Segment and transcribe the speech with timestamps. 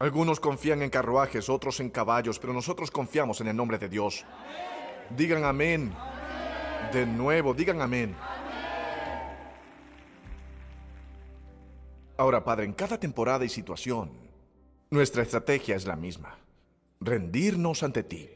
[0.00, 4.24] Algunos confían en carruajes, otros en caballos, pero nosotros confiamos en el nombre de Dios.
[5.14, 5.92] Digan amén.
[6.90, 8.16] De nuevo, digan amén.
[12.16, 14.10] Ahora, Padre, en cada temporada y situación,
[14.88, 16.38] nuestra estrategia es la misma.
[17.00, 18.30] Rendirnos ante ti.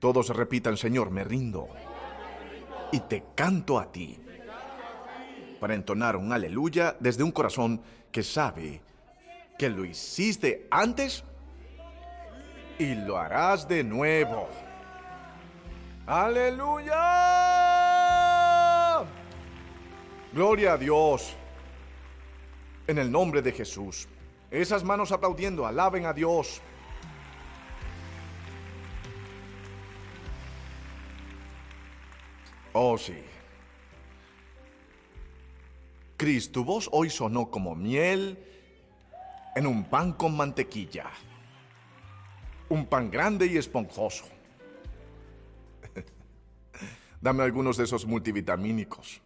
[0.00, 1.68] Todos repitan, Señor, me rindo.
[2.92, 4.18] Y te canto a ti.
[5.58, 7.80] Para entonar un aleluya desde un corazón
[8.12, 8.82] que sabe
[9.58, 11.24] que lo hiciste antes
[12.78, 14.48] y lo harás de nuevo.
[16.06, 16.94] Aleluya.
[20.32, 21.34] Gloria a Dios.
[22.86, 24.06] En el nombre de Jesús.
[24.50, 26.62] Esas manos aplaudiendo, alaben a Dios.
[32.72, 33.18] Oh, sí.
[36.16, 38.38] Cris, tu voz hoy sonó como miel
[39.58, 41.06] en un pan con mantequilla.
[42.68, 44.24] Un pan grande y esponjoso.
[47.20, 49.20] Dame algunos de esos multivitamínicos.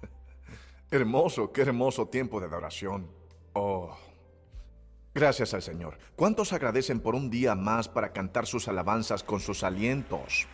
[0.90, 3.10] hermoso, qué hermoso tiempo de adoración.
[3.52, 3.94] Oh.
[5.14, 5.98] Gracias al Señor.
[6.16, 10.46] ¿Cuántos agradecen por un día más para cantar sus alabanzas con sus alientos?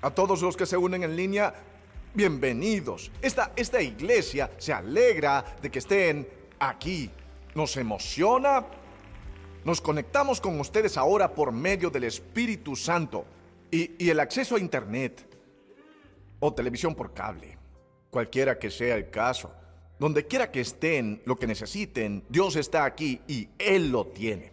[0.00, 1.52] A todos los que se unen en línea,
[2.14, 3.12] bienvenidos.
[3.20, 7.10] Esta, esta iglesia se alegra de que estén aquí.
[7.54, 8.64] Nos emociona.
[9.64, 13.24] Nos conectamos con ustedes ahora por medio del Espíritu Santo
[13.70, 15.26] y, el acceso a Internet
[16.38, 17.58] o televisión por cable.
[18.10, 19.52] Cualquiera que sea el caso.
[19.98, 24.50] Donde quiera que estén, lo que necesiten, Dios está aquí y Él lo tiene.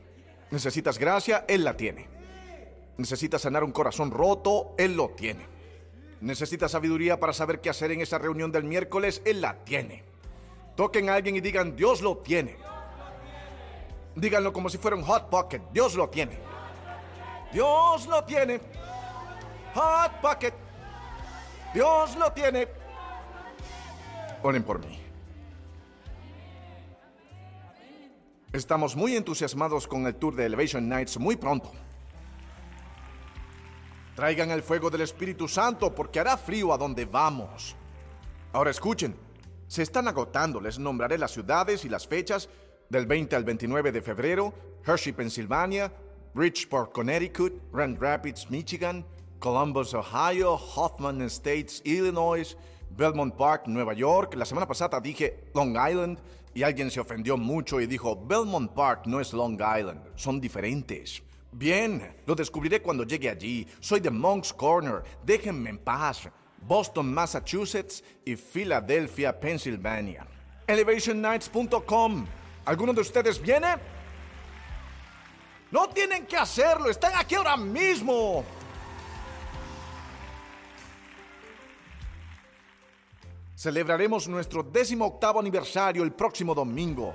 [0.52, 2.08] Necesitas gracia, Él la tiene.
[2.98, 5.46] Necesitas sanar un corazón roto, Él lo tiene.
[6.20, 10.04] Necesitas sabiduría para saber qué hacer en esa reunión del miércoles, Él la tiene.
[10.78, 12.56] Toquen a alguien y digan, Dios lo tiene.
[14.16, 16.38] Díganlo como si fuera un hot pocket, Dios lo tiene.
[17.52, 18.62] Dios lo tiene.
[19.74, 20.54] Hot pocket.
[21.74, 22.68] Dios lo tiene.
[24.44, 25.00] Oren por mí.
[28.54, 31.72] Estamos muy entusiasmados con el tour de Elevation Nights muy pronto.
[34.16, 37.76] Traigan el fuego del Espíritu Santo porque hará frío a donde vamos.
[38.54, 39.16] Ahora escuchen,
[39.68, 42.50] se están agotando, les nombraré las ciudades y las fechas
[42.90, 44.54] del 20 al 29 de febrero,
[44.86, 45.92] Hershey, Pensilvania,
[46.34, 49.06] Bridgeport, Connecticut, Grand Rapids, Michigan,
[49.40, 52.56] Columbus, Ohio, Hoffman Estates, Illinois,
[52.90, 54.36] Belmont Park, Nueva York.
[54.36, 56.20] La semana pasada dije Long Island
[56.54, 61.22] y alguien se ofendió mucho y dijo, Belmont Park no es Long Island, son diferentes.
[61.52, 63.68] Bien, lo descubriré cuando llegue allí.
[63.80, 65.02] Soy de Monk's Corner.
[65.26, 66.30] Déjenme en paz.
[66.62, 70.26] Boston, Massachusetts y Philadelphia, Pennsylvania.
[70.68, 72.26] ElevationNights.com.
[72.66, 73.76] ¿Alguno de ustedes viene?
[75.72, 76.90] No tienen que hacerlo.
[76.90, 78.44] Están aquí ahora mismo.
[83.56, 87.14] Celebraremos nuestro décimo octavo aniversario el próximo domingo.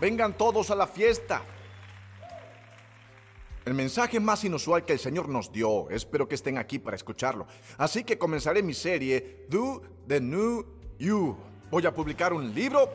[0.00, 1.42] Vengan todos a la fiesta.
[3.64, 7.46] El mensaje más inusual que el Señor nos dio, espero que estén aquí para escucharlo.
[7.78, 10.66] Así que comenzaré mi serie Do the New
[10.98, 11.34] You.
[11.70, 12.90] Voy a publicar un libro,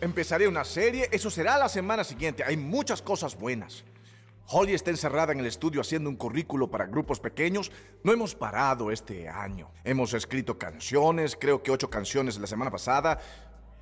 [0.00, 2.44] empezaré una serie, eso será la semana siguiente.
[2.44, 3.84] Hay muchas cosas buenas.
[4.46, 7.72] Holly está encerrada en el estudio haciendo un currículo para grupos pequeños.
[8.04, 9.72] No hemos parado este año.
[9.82, 13.18] Hemos escrito canciones, creo que ocho canciones la semana pasada.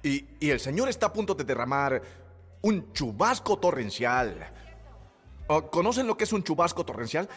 [0.03, 2.01] Y, y el Señor está a punto de derramar
[2.63, 4.51] un chubasco torrencial
[5.71, 7.29] ¿Conocen lo que es un chubasco torrencial?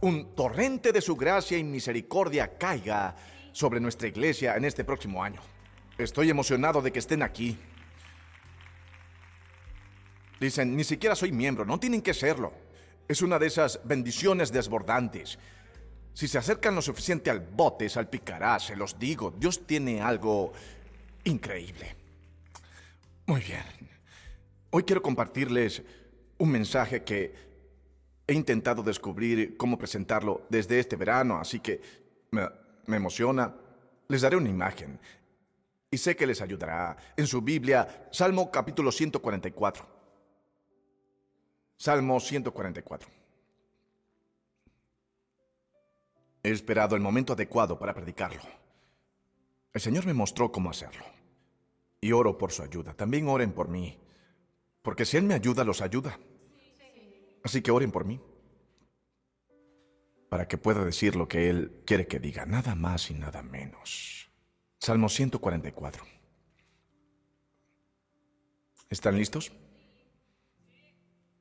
[0.00, 3.16] Un torrente de su gracia y misericordia caiga
[3.52, 5.40] sobre nuestra iglesia en este próximo año.
[5.96, 7.56] Estoy emocionado de que estén aquí.
[10.40, 12.52] Dicen, ni siquiera soy miembro, no tienen que serlo.
[13.06, 15.38] Es una de esas bendiciones desbordantes.
[16.12, 19.32] Si se acercan lo suficiente al bote, salpicará, se los digo.
[19.36, 20.52] Dios tiene algo
[21.24, 21.96] increíble.
[23.26, 23.64] Muy bien.
[24.70, 25.82] Hoy quiero compartirles
[26.38, 27.54] un mensaje que
[28.26, 31.80] He intentado descubrir cómo presentarlo desde este verano, así que
[32.30, 32.48] me,
[32.96, 33.54] emociona.
[34.08, 34.98] Les daré una imagen
[35.90, 36.96] y sé que les ayudará.
[37.16, 39.86] En su Biblia, Salmo capítulo 144.
[41.76, 43.08] Salmo 144.
[46.42, 48.40] He esperado el momento adecuado para predicarlo.
[49.72, 51.04] El Señor me mostró cómo hacerlo.
[52.00, 52.94] Y oro por su ayuda.
[52.94, 53.98] También oren por mí.
[54.84, 56.20] Porque si Él me ayuda, los ayuda.
[57.42, 58.20] Así que oren por mí.
[60.28, 64.30] Para que pueda decir lo que Él quiere que diga, nada más y nada menos.
[64.78, 66.04] Salmo 144.
[68.90, 69.52] ¿Están listos?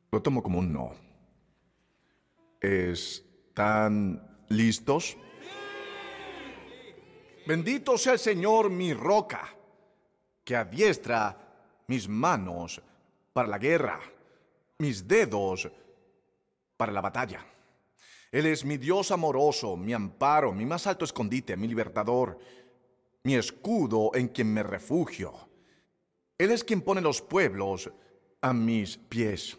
[0.10, 0.94] Lo tomo como un no.
[2.62, 5.18] ¿Están listos?
[7.46, 9.54] Bendito sea el Señor mi roca,
[10.46, 12.82] que adiestra mis manos
[13.34, 14.00] para la guerra,
[14.78, 15.70] mis dedos
[16.78, 17.46] para la batalla.
[18.32, 22.40] Él es mi Dios amoroso, mi amparo, mi más alto escondite, mi libertador,
[23.24, 25.34] mi escudo en quien me refugio.
[26.38, 27.92] Él es quien pone los pueblos
[28.42, 29.58] a mis pies.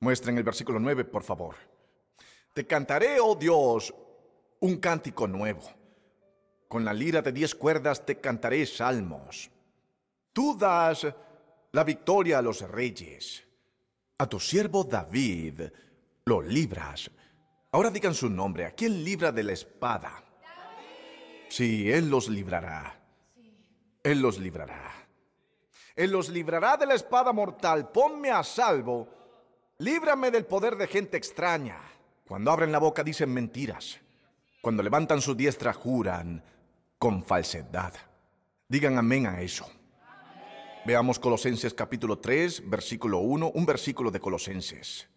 [0.00, 1.56] Muestren el versículo 9, por favor.
[2.54, 3.94] Te cantaré, oh Dios,
[4.60, 5.62] un cántico nuevo.
[6.68, 9.50] Con la lira de diez cuerdas te cantaré salmos.
[10.32, 11.06] Tú das
[11.76, 13.44] la victoria a los reyes.
[14.16, 15.60] A tu siervo David
[16.24, 17.10] lo libras.
[17.70, 18.64] Ahora digan su nombre.
[18.64, 20.24] ¿A quién libra de la espada?
[21.50, 22.98] Sí, Él los librará.
[24.02, 25.06] Él los librará.
[25.94, 27.90] Él los librará de la espada mortal.
[27.90, 29.10] Ponme a salvo
[29.76, 31.76] Líbrame del poder de gente extraña.
[32.26, 33.98] Cuando abren la boca dicen mentiras.
[34.62, 36.42] Cuando levantan su diestra juran
[36.98, 37.92] con falsedad.
[38.66, 39.70] Digan amén a eso.
[40.86, 45.08] Veamos Colosenses capítulo 3, versículo 1, un versículo de Colosenses.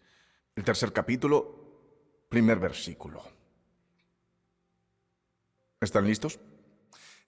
[0.56, 3.22] El tercer capítulo, primer versículo.
[5.80, 6.40] ¿Están listos?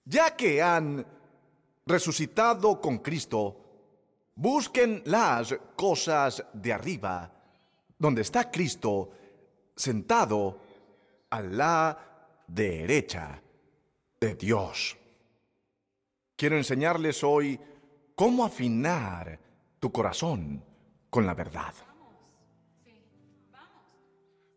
[0.03, 1.05] Ya que han
[1.85, 3.63] resucitado con Cristo,
[4.35, 7.31] Busquen las cosas de arriba,
[7.97, 9.11] donde está Cristo
[9.75, 10.59] sentado
[11.29, 13.39] a la derecha
[14.19, 14.97] de Dios.
[16.35, 17.59] Quiero enseñarles hoy
[18.15, 19.39] cómo afinar
[19.79, 20.63] tu corazón
[21.09, 21.73] con la verdad.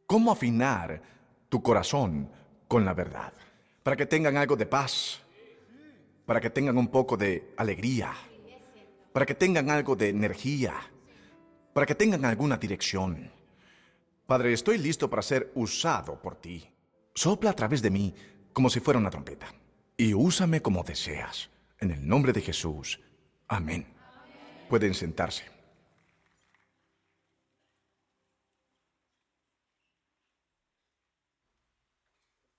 [0.06, 1.03] Cómo afinar
[1.49, 2.31] tu corazón
[2.69, 3.32] con la verdad.
[3.82, 5.20] Para que tengan algo de paz.
[6.25, 8.12] Para que tengan un poco de alegría
[9.17, 10.75] para que tengan algo de energía,
[11.73, 13.31] para que tengan alguna dirección.
[14.26, 16.69] Padre, estoy listo para ser usado por ti.
[17.14, 18.14] Sopla a través de mí
[18.53, 19.47] como si fuera una trompeta.
[19.97, 21.49] Y úsame como deseas.
[21.81, 23.00] En el nombre de Jesús.
[23.48, 23.87] Amén.
[24.69, 25.44] Pueden sentarse.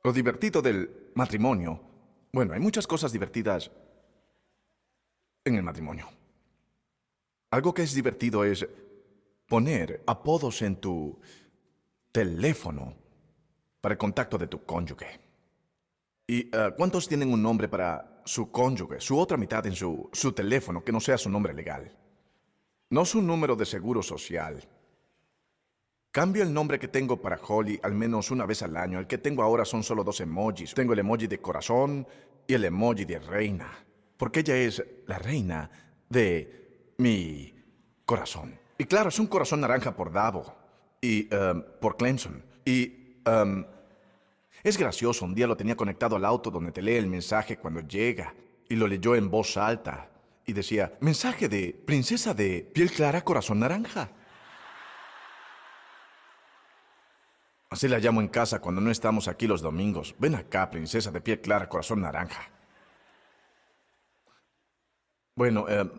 [0.03, 1.81] Lo divertido del matrimonio.
[2.31, 3.69] Bueno, hay muchas cosas divertidas
[5.43, 6.09] en el matrimonio.
[7.51, 8.65] Algo que es divertido es
[9.47, 11.19] poner apodos en tu
[12.11, 12.93] teléfono
[13.81, 15.19] para el contacto de tu cónyuge.
[16.25, 20.33] ¿Y eh, cuántos tienen un nombre para su cónyuge, su otra mitad en su, su
[20.33, 21.91] teléfono que no sea su nombre legal?
[22.89, 24.67] No su número de seguro social.
[26.11, 28.99] Cambio el nombre que tengo para Holly al menos una vez al año.
[28.99, 30.73] El que tengo ahora son solo dos emojis.
[30.73, 32.07] Tengo el emoji de corazón
[32.45, 33.85] y el emoji de reina.
[34.17, 35.69] Porque ella es la reina
[36.09, 37.53] de mi
[38.05, 38.59] corazón.
[38.77, 40.55] Y claro, es un corazón naranja por Davo
[41.01, 42.43] y um, por Clemson.
[42.65, 43.63] Y um,
[44.67, 47.79] es gracioso, un día lo tenía conectado al auto donde te lee el mensaje cuando
[47.81, 48.33] llega
[48.67, 50.09] y lo leyó en voz alta
[50.45, 54.09] y decía, mensaje de princesa de piel clara, corazón naranja.
[57.69, 60.15] Así la llamo en casa cuando no estamos aquí los domingos.
[60.19, 62.49] Ven acá, princesa de piel clara, corazón naranja.
[65.35, 65.89] Bueno, eh,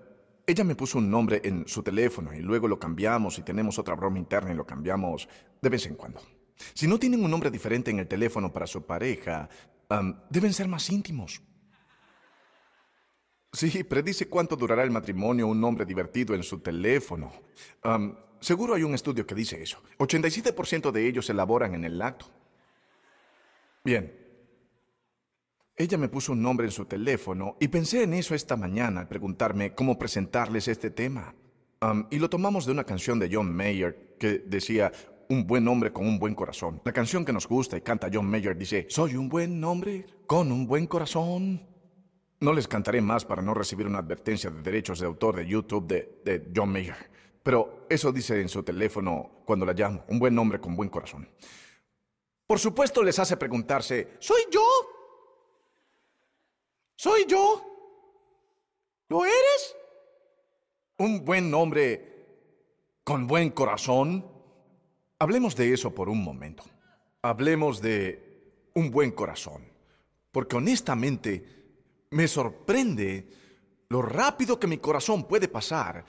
[0.47, 3.95] ella me puso un nombre en su teléfono y luego lo cambiamos y tenemos otra
[3.95, 5.28] broma interna y lo cambiamos
[5.61, 6.21] de vez en cuando.
[6.75, 9.49] Si no tienen un nombre diferente en el teléfono para su pareja,
[10.29, 11.43] deben ser más íntimos.
[13.53, 17.33] Sí, predice cuánto durará el matrimonio un nombre divertido en su teléfono.
[18.41, 19.83] seguro hay un estudio que dice eso.
[19.99, 22.27] 87% de ellos elaboran en el acto.
[23.85, 24.12] Bien,
[25.77, 29.09] ella me puso un nombre en su teléfono y pensé en eso esta mañana al
[29.09, 31.35] preguntarme cómo presentarles este tema.
[32.11, 34.93] y lo tomamos de una canción de John Mayer que decía,
[35.28, 36.80] un buen hombre con un buen corazón.
[36.85, 40.50] La canción que nos gusta y canta John Mayer dice, soy un buen hombre con
[40.50, 41.66] un buen corazón.
[42.40, 45.87] No les cantaré más para no recibir una advertencia de derechos de autor de YouTube
[45.87, 47.11] de, de John Mayer.
[47.42, 51.28] Pero eso dice en su teléfono cuando la llamo, un buen hombre con buen corazón.
[52.47, 54.62] Por supuesto les hace preguntarse, ¿soy yo?
[56.97, 57.64] ¿Soy yo?
[59.08, 59.76] ¿Lo eres?
[60.99, 62.26] ¿Un buen hombre
[63.04, 64.38] con buen corazón?
[65.20, 66.64] Hablemos de eso por un momento.
[67.22, 69.64] Hablemos de un buen corazón.
[70.30, 71.44] Porque honestamente
[72.10, 73.26] me sorprende
[73.88, 76.04] lo rápido que mi corazón puede pasar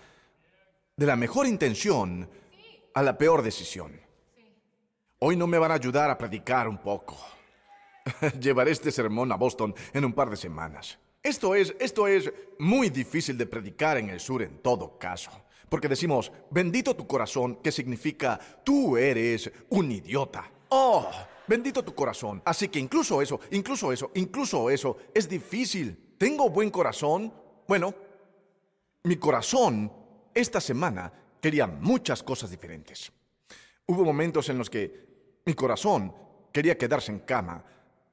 [0.96, 2.30] de la mejor intención
[2.94, 4.00] a la peor decisión.
[5.20, 7.18] Hoy no me van a ayudar a predicar un poco.
[8.40, 11.00] Llevaré este sermón a Boston en un par de semanas.
[11.24, 15.32] Esto es, esto es muy difícil de predicar en el sur en todo caso.
[15.70, 20.50] Porque decimos, bendito tu corazón, que significa, tú eres un idiota.
[20.70, 21.08] Oh,
[21.48, 22.42] bendito tu corazón.
[22.46, 26.16] Así que incluso eso, incluso eso, incluso eso es difícil.
[26.18, 27.32] ¿Tengo buen corazón?
[27.68, 27.94] Bueno,
[29.04, 29.92] mi corazón
[30.34, 33.12] esta semana quería muchas cosas diferentes.
[33.86, 36.14] Hubo momentos en los que mi corazón
[36.52, 37.64] quería quedarse en cama,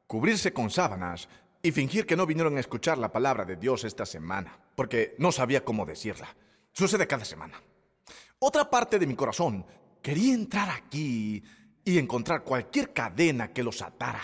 [0.07, 1.29] cubrirse con sábanas
[1.63, 5.33] y fingir que no vinieron a escuchar la palabra de Dios esta semana, porque no
[5.33, 6.35] sabía cómo decirla.
[6.77, 7.59] Sucede cada semana.
[8.39, 9.65] Otra parte de mi corazón
[10.03, 11.43] quería entrar aquí
[11.83, 14.21] y encontrar cualquier cadena que los atara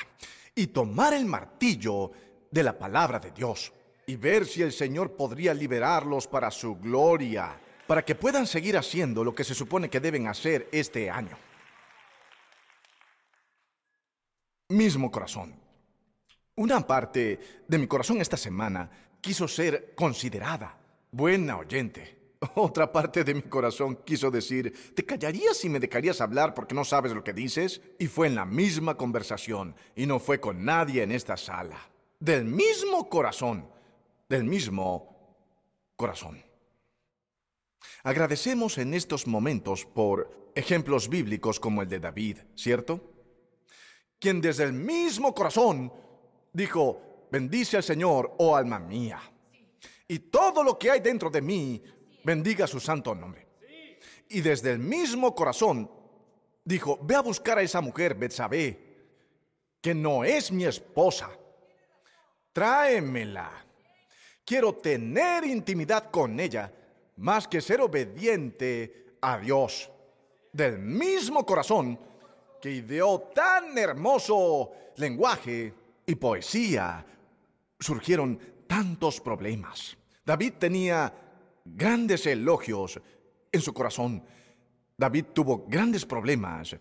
[0.54, 2.12] y tomar el martillo
[2.50, 3.72] de la palabra de Dios
[4.06, 9.24] y ver si el Señor podría liberarlos para su gloria, para que puedan seguir haciendo
[9.24, 11.38] lo que se supone que deben hacer este año.
[14.68, 15.58] Mismo corazón.
[16.56, 18.90] Una parte de mi corazón esta semana
[19.22, 20.78] quiso ser considerada
[21.10, 22.21] buena oyente.
[22.54, 26.84] Otra parte de mi corazón quiso decir, ¿te callarías y me dejarías hablar porque no
[26.84, 27.80] sabes lo que dices?
[27.98, 31.78] Y fue en la misma conversación, y no fue con nadie en esta sala.
[32.18, 33.68] Del mismo corazón,
[34.28, 35.36] del mismo
[35.96, 36.42] corazón.
[38.04, 43.12] Agradecemos en estos momentos por ejemplos bíblicos como el de David, ¿cierto?
[44.18, 45.92] Quien desde el mismo corazón
[46.52, 49.20] dijo, bendice al Señor, oh alma mía.
[50.06, 51.82] Y todo lo que hay dentro de mí
[52.24, 53.46] bendiga su santo nombre.
[54.28, 55.90] Y desde el mismo corazón
[56.64, 58.78] dijo, ve a buscar a esa mujer, Betsabé,
[59.80, 61.30] que no es mi esposa.
[62.52, 63.50] Tráemela.
[64.44, 66.72] Quiero tener intimidad con ella
[67.16, 69.90] más que ser obediente a Dios.
[70.52, 71.98] Del mismo corazón
[72.60, 75.72] que ideó tan hermoso lenguaje
[76.06, 77.04] y poesía,
[77.78, 79.96] surgieron tantos problemas.
[80.24, 81.12] David tenía
[81.64, 83.00] grandes elogios
[83.50, 84.24] en su corazón.
[84.96, 86.76] David tuvo grandes problemas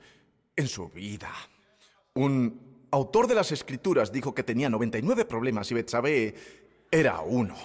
[0.55, 1.31] en su vida.
[2.13, 6.35] Un autor de las escrituras dijo que tenía 99 problemas y Betsabé
[6.89, 7.55] era uno.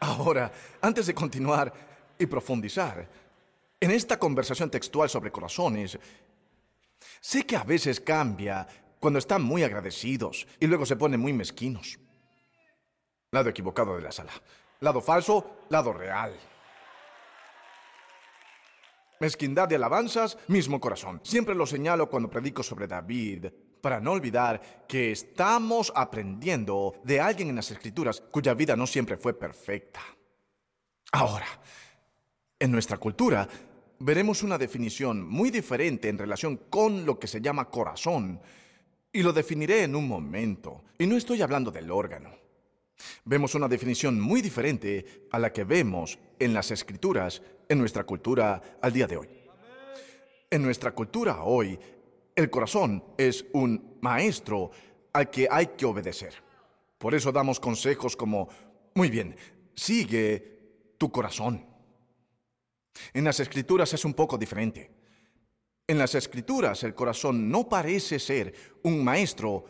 [0.00, 0.52] Ahora,
[0.82, 1.72] antes de continuar
[2.18, 3.08] y profundizar
[3.80, 5.98] en esta conversación textual sobre corazones,
[7.20, 8.66] sé que a veces cambia
[9.00, 11.98] cuando están muy agradecidos y luego se ponen muy mezquinos.
[13.30, 14.32] Lado equivocado de la sala.
[14.80, 16.34] Lado falso, lado real.
[19.20, 21.20] Mezquindad de alabanzas, mismo corazón.
[21.22, 23.46] Siempre lo señalo cuando predico sobre David,
[23.80, 29.16] para no olvidar que estamos aprendiendo de alguien en las escrituras cuya vida no siempre
[29.16, 30.00] fue perfecta.
[31.12, 31.46] Ahora,
[32.58, 33.46] en nuestra cultura
[33.98, 38.40] veremos una definición muy diferente en relación con lo que se llama corazón,
[39.12, 42.43] y lo definiré en un momento, y no estoy hablando del órgano.
[43.24, 48.78] Vemos una definición muy diferente a la que vemos en las escrituras en nuestra cultura
[48.80, 49.28] al día de hoy.
[50.50, 51.78] En nuestra cultura hoy,
[52.36, 54.70] el corazón es un maestro
[55.12, 56.34] al que hay que obedecer.
[56.98, 58.48] Por eso damos consejos como,
[58.94, 59.36] muy bien,
[59.74, 61.66] sigue tu corazón.
[63.12, 64.90] En las escrituras es un poco diferente.
[65.86, 69.64] En las escrituras el corazón no parece ser un maestro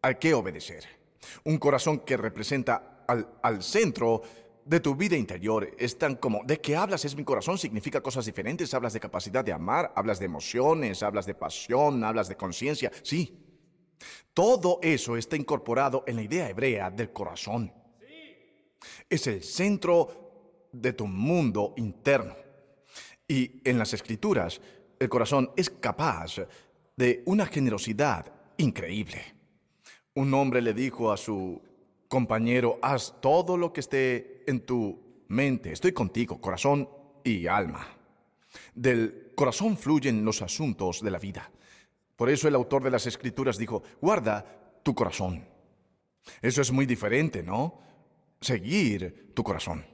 [0.00, 1.01] al que obedecer.
[1.44, 4.22] Un corazón que representa al, centro
[4.64, 5.68] de tu vida interior.
[5.78, 7.04] Es tan como, ¿de qué hablas?
[7.04, 8.72] Es mi corazón, significa cosas diferentes.
[8.74, 12.90] Hablas de capacidad de amar, hablas de emociones, hablas de pasión, hablas de conciencia.
[13.02, 13.38] Sí.
[14.34, 17.72] Todo eso está incorporado en la idea hebrea del corazón.
[19.08, 22.34] Es el centro de tu mundo interno.
[23.28, 24.60] Y en las escrituras,
[24.98, 26.36] el corazón es capaz
[26.96, 29.31] de una generosidad increíble.
[30.14, 31.60] Un hombre le dijo a su
[32.08, 35.72] compañero, haz todo lo que esté en tu mente.
[35.72, 36.88] Estoy contigo, corazón
[37.24, 37.86] y alma.
[38.74, 41.50] Del corazón fluyen los asuntos de la vida.
[42.16, 45.44] Por eso el autor de las escrituras dijo, guarda tu corazón.
[46.40, 47.80] Eso es muy diferente, ¿no?
[48.40, 49.84] Seguir tu corazón.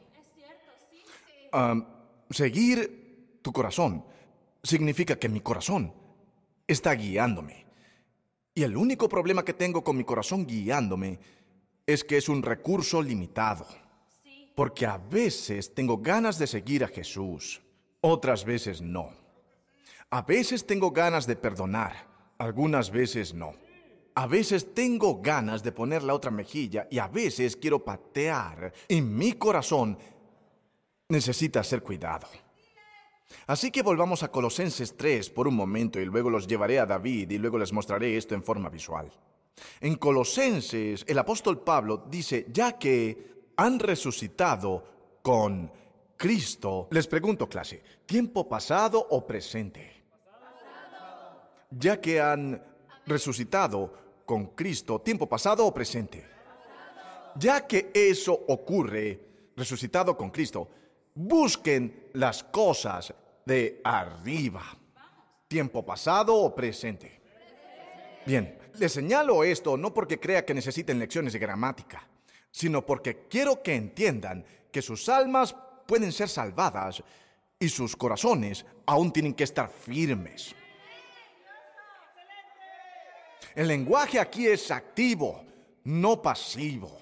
[2.30, 4.04] seguir tu corazón
[4.62, 5.94] significa que mi corazón
[6.66, 7.67] está guiándome.
[8.58, 11.20] Y el único problema que tengo con mi corazón guiándome
[11.86, 13.64] es que es un recurso limitado.
[14.56, 17.62] Porque a veces tengo ganas de seguir a Jesús,
[18.00, 19.10] otras veces no.
[20.10, 22.04] A veces tengo ganas de perdonar,
[22.36, 23.54] algunas veces no.
[24.16, 29.00] A veces tengo ganas de poner la otra mejilla y a veces quiero patear y
[29.00, 29.96] mi corazón
[31.08, 32.26] necesita ser cuidado.
[33.47, 37.30] Así que volvamos a Colosenses 3 por un momento y luego los llevaré a David
[37.30, 39.11] y luego les mostraré esto en forma visual.
[39.80, 44.85] En Colosenses, el apóstol Pablo dice, ya que han resucitado
[45.23, 45.70] con
[46.16, 46.88] Cristo.
[46.90, 50.04] Les pregunto, clase, ¿tiempo pasado o presente?
[51.70, 52.62] Ya que han
[53.06, 53.92] resucitado
[54.25, 56.25] con Cristo, ¿tiempo pasado o presente?
[57.37, 59.20] Ya que eso ocurre,
[59.56, 60.68] resucitado con Cristo,
[61.18, 63.12] busquen las cosas
[63.44, 64.62] de arriba.
[65.48, 67.20] ¿Tiempo pasado o presente?
[68.25, 72.06] Bien, les señalo esto no porque crea que necesiten lecciones de gramática,
[72.50, 75.56] sino porque quiero que entiendan que sus almas
[75.87, 77.02] pueden ser salvadas
[77.58, 80.54] y sus corazones aún tienen que estar firmes.
[83.56, 85.44] El lenguaje aquí es activo,
[85.84, 86.96] no pasivo.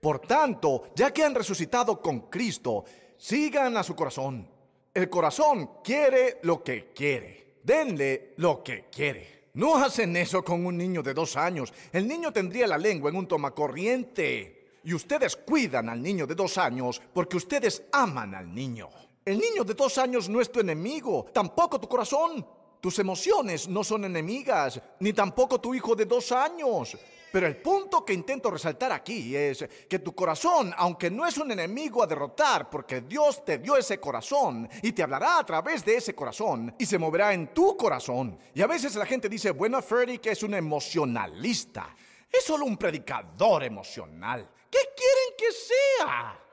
[0.00, 2.84] Por tanto, ya que han resucitado con Cristo,
[3.24, 4.46] sigan a su corazón.
[4.92, 7.54] El corazón quiere lo que quiere.
[7.62, 9.44] Denle lo que quiere.
[9.54, 11.72] No hacen eso con un niño de dos años.
[11.90, 14.80] El niño tendría la lengua en un tomacorriente.
[14.84, 18.90] Y ustedes cuidan al niño de dos años porque ustedes aman al niño.
[19.24, 22.46] El niño de dos años no es tu enemigo, tampoco tu corazón.
[22.84, 26.94] Tus emociones no son enemigas, ni tampoco tu hijo de dos años.
[27.32, 31.50] Pero el punto que intento resaltar aquí es que tu corazón, aunque no es un
[31.50, 35.96] enemigo a derrotar, porque Dios te dio ese corazón y te hablará a través de
[35.96, 38.38] ese corazón y se moverá en tu corazón.
[38.52, 41.96] Y a veces la gente dice, bueno, Freddy, que es un emocionalista.
[42.30, 44.46] Es solo un predicador emocional.
[44.70, 46.43] ¿Qué quieren que sea?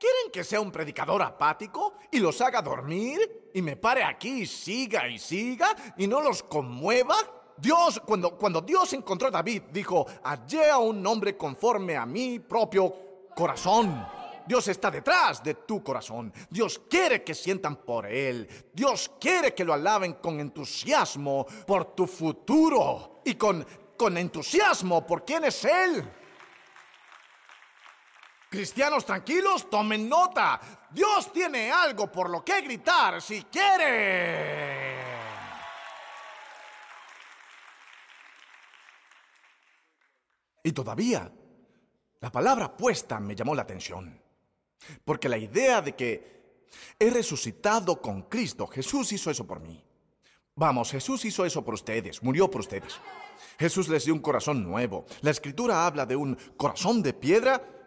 [0.00, 4.46] ¿Quieren que sea un predicador apático y los haga dormir y me pare aquí y
[4.46, 7.16] siga y siga y no los conmueva?
[7.58, 12.38] Dios, cuando, cuando Dios encontró a David, dijo, hallé a un hombre conforme a mi
[12.38, 14.06] propio corazón.
[14.46, 16.32] Dios está detrás de tu corazón.
[16.48, 18.48] Dios quiere que sientan por Él.
[18.72, 23.66] Dios quiere que lo alaben con entusiasmo por tu futuro y con,
[23.98, 26.10] con entusiasmo por quién es Él.
[28.50, 30.60] Cristianos tranquilos, tomen nota.
[30.90, 34.98] Dios tiene algo por lo que gritar si quiere.
[40.64, 41.30] Y todavía,
[42.18, 44.20] la palabra puesta me llamó la atención.
[45.04, 46.66] Porque la idea de que
[46.98, 49.80] he resucitado con Cristo, Jesús hizo eso por mí.
[50.56, 52.98] Vamos, Jesús hizo eso por ustedes, murió por ustedes.
[53.60, 55.06] Jesús les dio un corazón nuevo.
[55.20, 57.79] La escritura habla de un corazón de piedra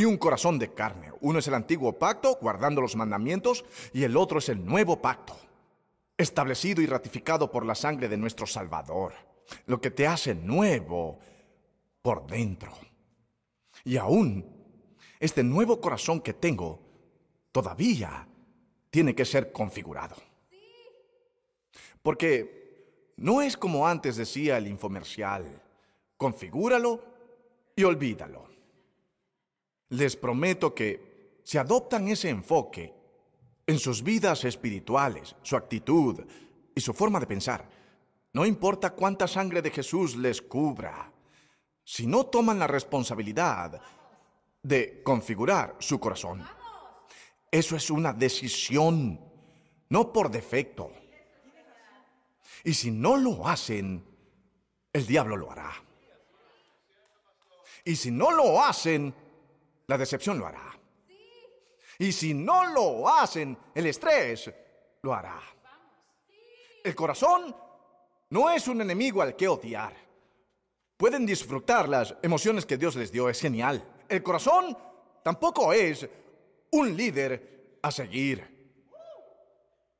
[0.00, 1.12] y un corazón de carne.
[1.20, 5.36] Uno es el antiguo pacto, guardando los mandamientos, y el otro es el nuevo pacto,
[6.16, 9.12] establecido y ratificado por la sangre de nuestro Salvador.
[9.66, 11.18] Lo que te hace nuevo
[12.00, 12.72] por dentro.
[13.84, 14.46] Y aún,
[15.18, 16.80] este nuevo corazón que tengo
[17.52, 18.26] todavía
[18.88, 20.16] tiene que ser configurado.
[22.00, 25.62] Porque no es como antes decía el infomercial,
[26.16, 27.04] configúralo
[27.76, 28.49] y olvídalo.
[29.90, 32.94] Les prometo que si adoptan ese enfoque
[33.66, 36.20] en sus vidas espirituales, su actitud
[36.74, 37.68] y su forma de pensar,
[38.32, 41.12] no importa cuánta sangre de Jesús les cubra,
[41.84, 43.80] si no toman la responsabilidad
[44.62, 46.46] de configurar su corazón.
[47.50, 49.20] Eso es una decisión,
[49.88, 50.92] no por defecto.
[52.62, 54.04] Y si no lo hacen,
[54.92, 55.72] el diablo lo hará.
[57.84, 59.14] Y si no lo hacen,
[59.90, 60.78] la decepción lo hará.
[61.98, 64.48] Y si no lo hacen, el estrés
[65.02, 65.40] lo hará.
[66.84, 67.54] El corazón
[68.30, 69.92] no es un enemigo al que odiar
[70.96, 73.28] pueden disfrutar las emociones que Dios les dio.
[73.30, 73.82] Es genial.
[74.06, 74.76] El corazón
[75.24, 76.06] tampoco es
[76.72, 78.46] un líder a seguir.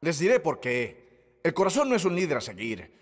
[0.02, 1.38] Les diré por qué.
[1.42, 2.92] El corazón no es un líder a seguir.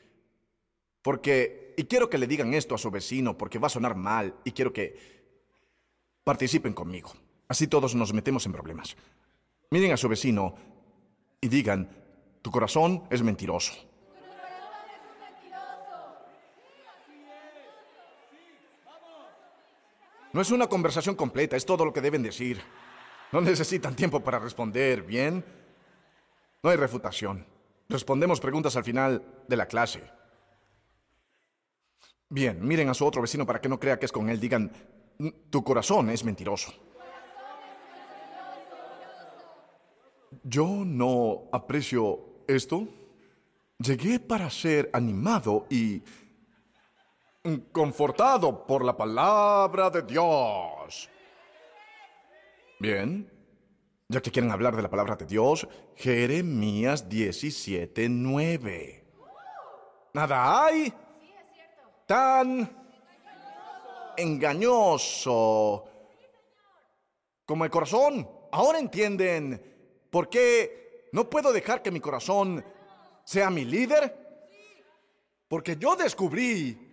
[1.02, 4.36] Porque, y quiero que le digan esto a su vecino, porque va a sonar mal,
[4.44, 5.17] y quiero que
[6.28, 7.14] participen conmigo.
[7.48, 8.94] Así todos nos metemos en problemas.
[9.70, 10.54] Miren a su vecino
[11.40, 11.88] y digan,
[12.42, 13.72] tu corazón es mentiroso.
[20.34, 22.60] No es una conversación completa, es todo lo que deben decir.
[23.32, 25.42] No necesitan tiempo para responder, ¿bien?
[26.62, 27.46] No hay refutación.
[27.88, 30.02] Respondemos preguntas al final de la clase.
[32.28, 34.38] Bien, miren a su otro vecino para que no crea que es con él.
[34.38, 34.70] Digan,
[35.50, 36.72] tu corazón es mentiroso.
[40.42, 42.86] Yo no aprecio esto.
[43.78, 46.02] Llegué para ser animado y
[47.72, 51.08] confortado por la palabra de Dios.
[52.80, 53.30] Bien,
[54.08, 59.04] ya que quieren hablar de la palabra de Dios, Jeremías 17:9.
[60.14, 60.92] Nada hay
[62.06, 62.77] tan
[64.18, 65.84] engañoso
[67.46, 68.28] como el corazón.
[68.52, 72.64] Ahora entienden por qué no puedo dejar que mi corazón
[73.24, 74.28] sea mi líder.
[75.48, 76.92] Porque yo descubrí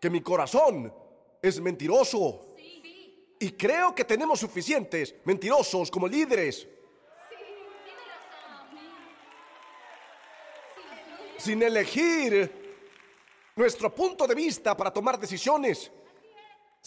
[0.00, 0.92] que mi corazón
[1.40, 2.56] es mentiroso.
[3.38, 6.66] Y creo que tenemos suficientes mentirosos como líderes.
[11.36, 12.66] Sin elegir
[13.54, 15.92] nuestro punto de vista para tomar decisiones.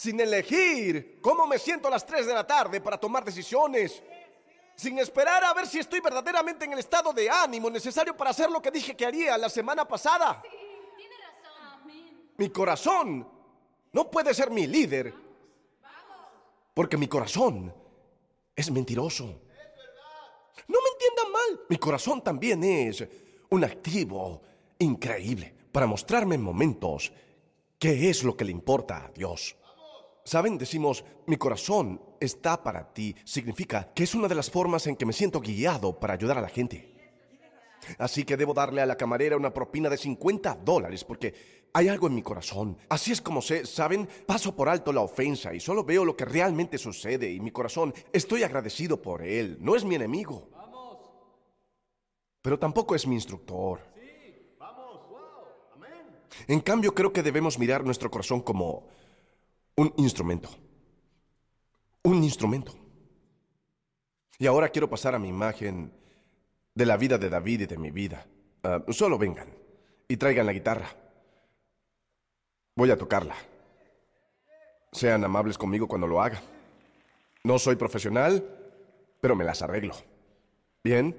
[0.00, 4.02] Sin elegir cómo me siento a las 3 de la tarde para tomar decisiones.
[4.74, 8.50] Sin esperar a ver si estoy verdaderamente en el estado de ánimo necesario para hacer
[8.50, 10.42] lo que dije que haría la semana pasada.
[12.38, 13.28] Mi corazón
[13.92, 15.12] no puede ser mi líder
[16.72, 17.70] porque mi corazón
[18.56, 19.24] es mentiroso.
[20.66, 23.06] No me entiendan mal, mi corazón también es
[23.50, 24.40] un activo
[24.78, 27.12] increíble para mostrarme en momentos
[27.78, 29.56] qué es lo que le importa a Dios.
[30.24, 33.14] Saben, decimos, mi corazón está para ti.
[33.24, 36.42] Significa que es una de las formas en que me siento guiado para ayudar a
[36.42, 36.90] la gente.
[37.98, 41.34] Así que debo darle a la camarera una propina de 50 dólares porque
[41.72, 42.76] hay algo en mi corazón.
[42.88, 44.08] Así es como sé, ¿saben?
[44.26, 47.94] Paso por alto la ofensa y solo veo lo que realmente sucede y mi corazón,
[48.12, 49.56] estoy agradecido por él.
[49.60, 50.50] No es mi enemigo.
[52.42, 53.80] Pero tampoco es mi instructor.
[56.46, 58.88] En cambio, creo que debemos mirar nuestro corazón como
[59.76, 60.50] un instrumento.
[62.02, 62.72] Un instrumento.
[64.38, 65.92] Y ahora quiero pasar a mi imagen
[66.74, 68.26] de la vida de David y de mi vida.
[68.62, 69.48] Ah, solo vengan
[70.08, 70.88] y traigan la guitarra.
[72.74, 73.36] Voy a tocarla.
[74.92, 76.40] Sean amables conmigo cuando lo haga.
[77.44, 78.44] No soy profesional,
[79.20, 79.94] pero me las arreglo.
[80.82, 81.16] ¿Bien?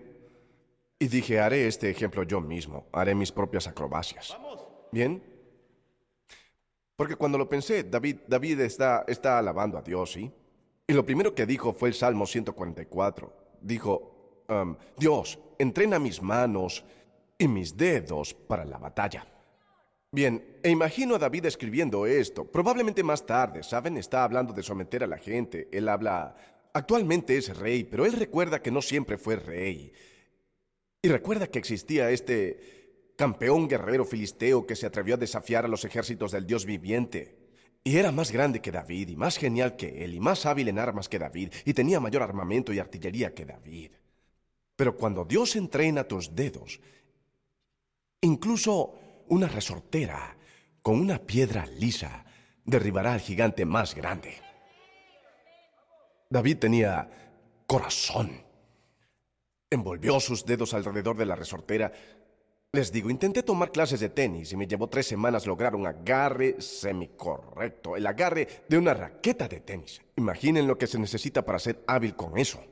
[0.99, 2.87] Y dije, haré este ejemplo yo mismo.
[2.91, 4.37] Haré mis propias acrobacias.
[4.91, 5.30] ¿Bien?
[7.01, 10.31] Porque cuando lo pensé, David, está alabando a Dios, ¿sí?
[10.85, 13.57] Y lo primero que dijo fue el Salmo 144.
[13.59, 14.45] Dijo,
[14.99, 16.85] Dios, entrena mis manos
[17.39, 19.25] y mis dedos para la batalla.
[20.11, 22.45] Bien, e imagino a David escribiendo esto.
[22.45, 23.97] Probablemente más tarde, ¿saben?
[23.97, 25.69] Está hablando de someter a la gente.
[25.71, 26.35] Él habla...
[26.71, 29.91] Actualmente es rey, pero él recuerda que no siempre fue rey.
[31.01, 32.80] Y recuerda que existía este
[33.21, 37.37] campeón guerrero filisteo que se atrevió a desafiar a los ejércitos del Dios viviente.
[37.83, 40.79] Y era más grande que David, y más genial que él, y más hábil en
[40.79, 43.91] armas que David, y tenía mayor armamento y artillería que David.
[44.75, 46.81] Pero cuando Dios entrena tus dedos,
[48.21, 48.95] incluso
[49.27, 50.35] una resortera
[50.81, 52.25] con una piedra lisa
[52.65, 54.33] derribará al gigante más grande.
[56.27, 57.07] David tenía
[57.67, 58.31] corazón.
[59.69, 61.93] Envolvió sus dedos alrededor de la resortera.
[62.73, 66.61] Les digo, intenté tomar clases de tenis y me llevó tres semanas lograr un agarre
[66.61, 70.01] semicorrecto, el agarre de una raqueta de tenis.
[70.15, 72.63] Imaginen lo que se necesita para ser hábil con eso.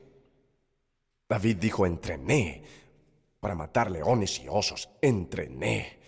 [1.28, 2.62] David dijo, entrené
[3.40, 5.98] para matar leones y osos, entrené.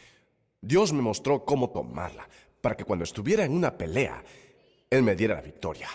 [0.59, 2.27] Dios me mostró cómo tomarla,
[2.63, 4.25] para que cuando estuviera en una pelea,
[4.89, 5.89] Él me diera la victoria.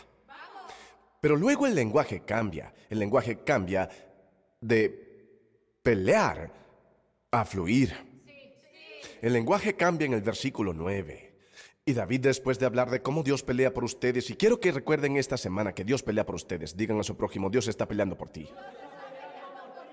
[1.20, 3.90] Pero luego el lenguaje cambia, el lenguaje cambia
[4.62, 6.67] de pelear
[7.32, 7.94] a fluir.
[9.22, 11.34] El lenguaje cambia en el versículo 9.
[11.86, 15.16] Y David, después de hablar de cómo Dios pelea por ustedes, y quiero que recuerden
[15.16, 18.30] esta semana que Dios pelea por ustedes, digan a su prójimo, Dios está peleando por
[18.30, 18.50] ti.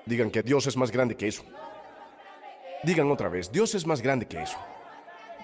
[0.05, 1.45] Digan que Dios es más grande que eso.
[2.83, 4.59] Digan otra vez, Dios es más grande que eso.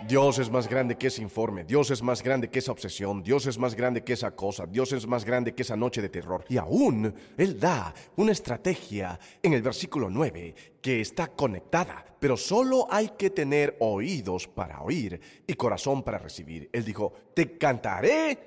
[0.08, 3.46] Dios es más grande que ese informe, Dios es más grande que esa obsesión, Dios
[3.46, 6.44] es más grande que esa cosa, Dios es más grande que esa noche de terror.
[6.48, 12.86] Y aún Él da una estrategia en el versículo 9 que está conectada, pero solo
[12.90, 16.70] hay que tener oídos para oír y corazón para recibir.
[16.72, 18.38] Él dijo, te cantaré,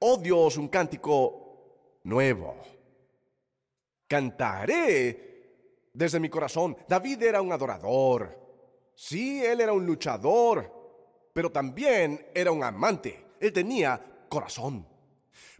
[0.00, 2.56] oh Dios, un cántico nuevo.
[4.08, 5.32] Cantaré
[5.92, 6.76] desde mi corazón.
[6.88, 8.41] David era un adorador.
[9.04, 10.70] Sí, él era un luchador,
[11.32, 13.32] pero también era un amante.
[13.40, 14.86] Él tenía corazón.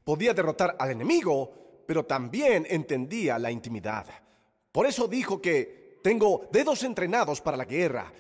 [0.05, 4.07] Podía derrotar al enemigo, pero también entendía la intimidad.
[4.71, 8.13] Por eso dijo que tengo dedos entrenados para la guerra,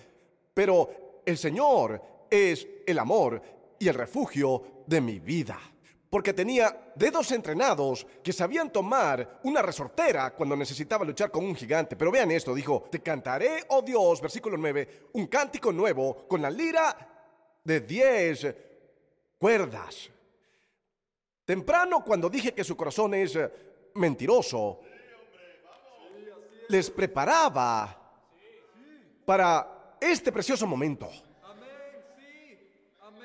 [0.52, 3.40] pero el Señor es el amor
[3.78, 5.71] y el refugio de mi vida
[6.12, 11.96] porque tenía dedos entrenados que sabían tomar una resortera cuando necesitaba luchar con un gigante.
[11.96, 16.50] Pero vean esto, dijo, te cantaré, oh Dios, versículo 9, un cántico nuevo con la
[16.50, 16.94] lira
[17.64, 18.54] de diez
[19.38, 20.10] cuerdas.
[21.46, 23.50] Temprano, cuando dije que su corazón es eh,
[23.94, 24.80] mentiroso,
[26.68, 28.12] les preparaba
[29.24, 31.08] para este precioso momento.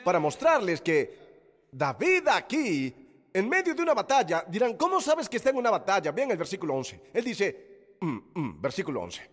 [0.05, 1.26] Para mostrarles que
[1.71, 2.93] David aquí,
[3.33, 6.11] en medio de una batalla, dirán, ¿cómo sabes que está en una batalla?
[6.11, 7.01] Vean el versículo 11.
[7.13, 9.29] Él dice, mm, mm, versículo 11.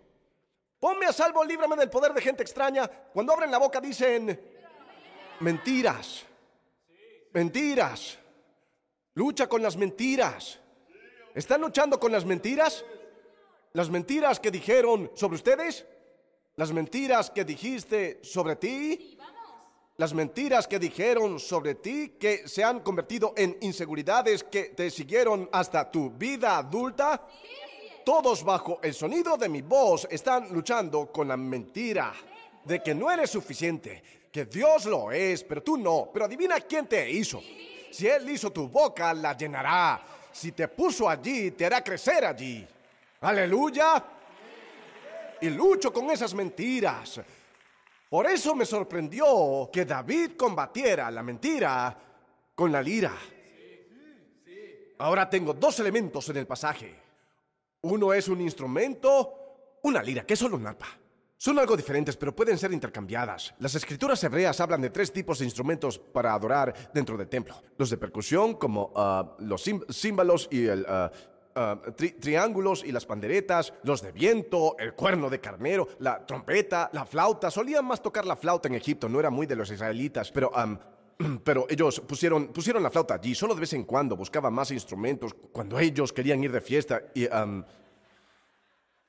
[0.78, 2.86] Ponme a salvo, líbrame del poder de gente extraña.
[2.86, 4.38] Cuando abren la boca dicen,
[5.40, 6.26] mentiras,
[7.32, 8.18] mentiras.
[9.14, 10.58] Lucha con las mentiras.
[11.34, 12.84] ¿Están luchando con las mentiras?
[13.72, 15.86] Las mentiras que dijeron sobre ustedes.
[16.56, 19.18] Las mentiras que dijiste sobre ti.
[19.96, 25.48] Las mentiras que dijeron sobre ti que se han convertido en inseguridades que te siguieron
[25.52, 27.24] hasta tu vida adulta.
[28.04, 32.12] Todos bajo el sonido de mi voz están luchando con la mentira
[32.64, 34.02] de que no eres suficiente,
[34.32, 36.10] que Dios lo es, pero tú no.
[36.12, 37.40] Pero adivina quién te hizo.
[37.92, 40.02] Si Él hizo tu boca, la llenará.
[40.32, 42.66] Si te puso allí, te hará crecer allí.
[43.20, 44.04] Aleluya.
[45.40, 47.20] Y lucho con esas mentiras.
[48.14, 51.98] Por eso me sorprendió que David combatiera la mentira
[52.54, 53.12] con la lira.
[54.98, 56.94] Ahora tengo dos elementos en el pasaje.
[57.80, 60.86] Uno es un instrumento, una lira, que es solo un arpa.
[61.36, 63.52] Son algo diferentes, pero pueden ser intercambiadas.
[63.58, 67.60] Las escrituras hebreas hablan de tres tipos de instrumentos para adorar dentro del templo.
[67.76, 70.86] Los de percusión, como ah, los címbalos y el...
[71.56, 71.80] Ah,
[72.20, 77.48] triángulos y las panderetas, los de viento, el cuerno de carnero, la trompeta, la flauta.
[77.48, 80.50] Solían más tocar la flauta en Egipto, no era muy de los israelitas, pero
[81.44, 85.32] pero ellos pusieron, pusieron la flauta allí, solo de vez en cuando buscaban más instrumentos
[85.52, 87.28] cuando ellos querían ir de fiesta y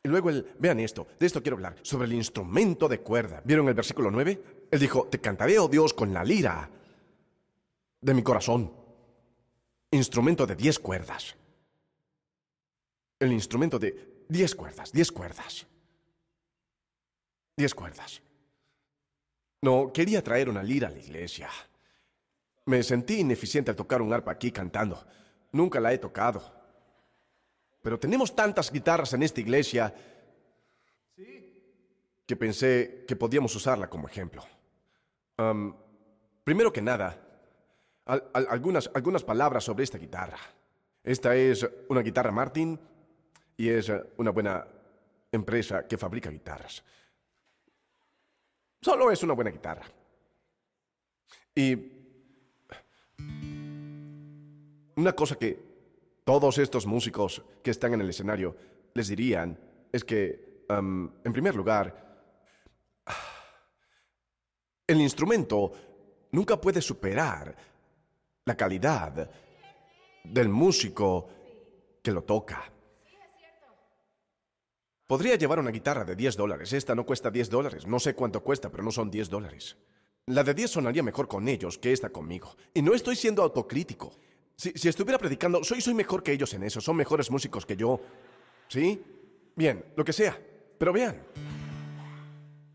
[0.03, 3.41] y luego él, vean esto, de esto quiero hablar, sobre el instrumento de cuerda.
[3.43, 4.43] ¿Vieron el versículo 9?
[4.69, 6.69] Él dijo, te cantaré, oh Dios, con la lira
[8.01, 8.71] de mi corazón.
[9.89, 11.35] Instrumento de diez cuerdas.
[13.19, 15.65] El instrumento de diez cuerdas, diez cuerdas.
[17.55, 18.21] Diez cuerdas.
[19.61, 21.49] No, quería traer una lira a la iglesia.
[22.65, 25.05] Me sentí ineficiente al tocar un arpa aquí cantando.
[25.51, 26.53] Nunca la he tocado.
[27.81, 29.93] Pero tenemos tantas guitarras en esta iglesia
[32.25, 34.43] que pensé que podíamos usarla como ejemplo.
[36.43, 37.21] primero que nada,
[38.05, 40.39] algunas, algunas palabras sobre esta guitarra.
[41.03, 42.79] Esta es una guitarra Martin
[43.57, 44.67] y es una buena
[45.31, 46.83] empresa que fabrica guitarras.
[48.81, 49.85] Solo es una buena guitarra.
[51.55, 51.91] Y
[54.97, 55.57] una cosa que
[56.23, 58.55] todos estos músicos que están en el escenario
[58.93, 59.57] les dirían
[59.91, 62.03] es que, en primer lugar,
[64.87, 65.71] el instrumento
[66.31, 67.55] nunca puede superar
[68.45, 69.29] la calidad
[70.23, 71.29] del músico
[72.03, 72.71] que lo toca.
[75.07, 76.73] Podría llevar una guitarra de 10 dólares.
[76.73, 77.85] Esta no cuesta 10 dólares.
[77.85, 79.77] No sé cuánto cuesta, pero no son 10 dólares.
[80.27, 82.55] La de 10 sonaría mejor con ellos que esta conmigo.
[82.73, 84.11] Y no estoy siendo autocrítico.
[84.55, 87.99] Si, estuviera predicando, soy, soy mejor que ellos en eso, son mejores músicos que yo.
[88.67, 88.99] ¿Sí?
[89.55, 90.39] Bien, lo que sea.
[90.77, 91.21] Pero vean,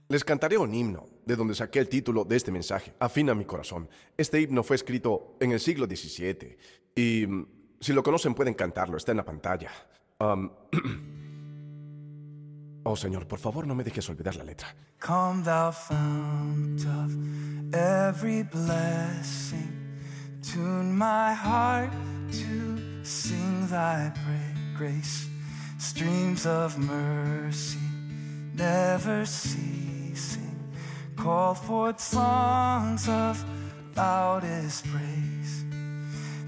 [0.09, 3.89] les cantaré un himno, de donde saqué el título de este mensaje, Afina mi corazón.
[4.17, 6.57] Este himno fue escrito en el siglo XVII
[6.95, 7.47] y mm,
[7.81, 9.71] si lo conocen pueden cantarlo, está en la pantalla.
[12.85, 14.69] oh Señor, por favor no me dejes olvidar la letra.
[14.99, 17.15] Come thou fount of
[17.75, 19.71] every blessing.
[20.43, 21.93] Tune my heart
[22.33, 24.13] to sing thy
[24.77, 25.29] grace.
[25.79, 27.79] Streams of mercy
[28.61, 30.55] never ceasing.
[31.17, 33.43] Call forth songs of
[33.97, 35.65] loudest praise.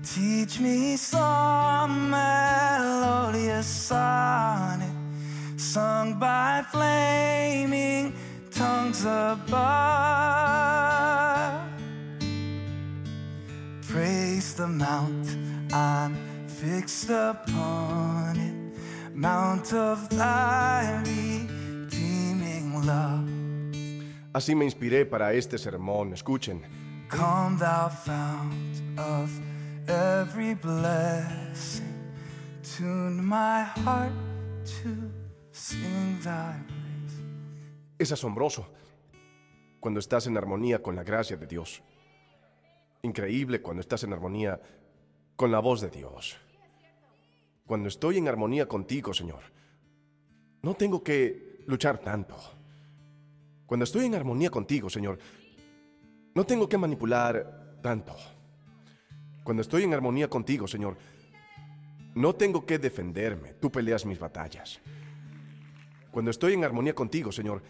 [0.03, 5.02] Teach me some melodious sonnet
[5.63, 8.13] sung by flaming
[8.51, 10.43] tongues above
[13.89, 15.37] praise the mount
[15.73, 18.55] I'm fixed upon it,
[19.15, 23.29] mount of thy redeeming love.
[24.35, 26.13] Así me inspiré para este sermón.
[26.13, 26.63] Escuchen.
[27.09, 29.31] Come thou fount of
[29.89, 31.95] every blessing,
[32.63, 34.13] tune my heart
[34.65, 35.12] to sing thy praise.
[37.99, 38.73] Es asombroso
[39.81, 41.83] cuando estás en armonía con la gracia de Dios
[43.03, 44.61] increíble cuando estás en armonía
[45.37, 46.37] con la voz de Dios.
[47.67, 49.43] Cuando estoy en armonía contigo, Señor,
[50.63, 52.37] no tengo que luchar tanto.
[53.67, 55.19] Cuando estoy en armonía contigo, Señor,
[56.35, 58.15] no tengo que manipular tanto.
[59.43, 60.97] Cuando estoy en armonía contigo, Señor,
[62.15, 63.55] no tengo que defenderme.
[63.55, 64.81] Tú peleas mis batallas.
[66.13, 67.63] Cuando estoy en armonía contigo, Señor,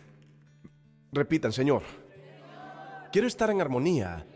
[1.12, 1.84] repitan, Señor,
[3.12, 4.26] quiero estar en armonía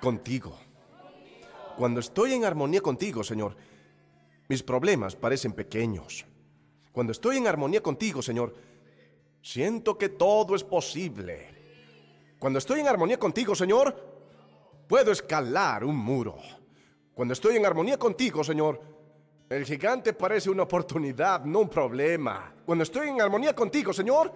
[0.00, 0.58] contigo.
[1.76, 3.54] Cuando estoy en armonía contigo, Señor,
[4.48, 6.24] mis problemas parecen pequeños.
[6.92, 8.54] Cuando estoy en armonía contigo, Señor,
[9.42, 11.54] siento que todo es posible.
[12.38, 13.94] Cuando estoy en armonía contigo, Señor,
[14.88, 16.38] puedo escalar un muro.
[17.12, 18.95] Cuando estoy en armonía contigo, Señor,
[19.48, 22.52] el gigante parece una oportunidad, no un problema.
[22.64, 24.32] Cuando estoy en armonía contigo, Señor,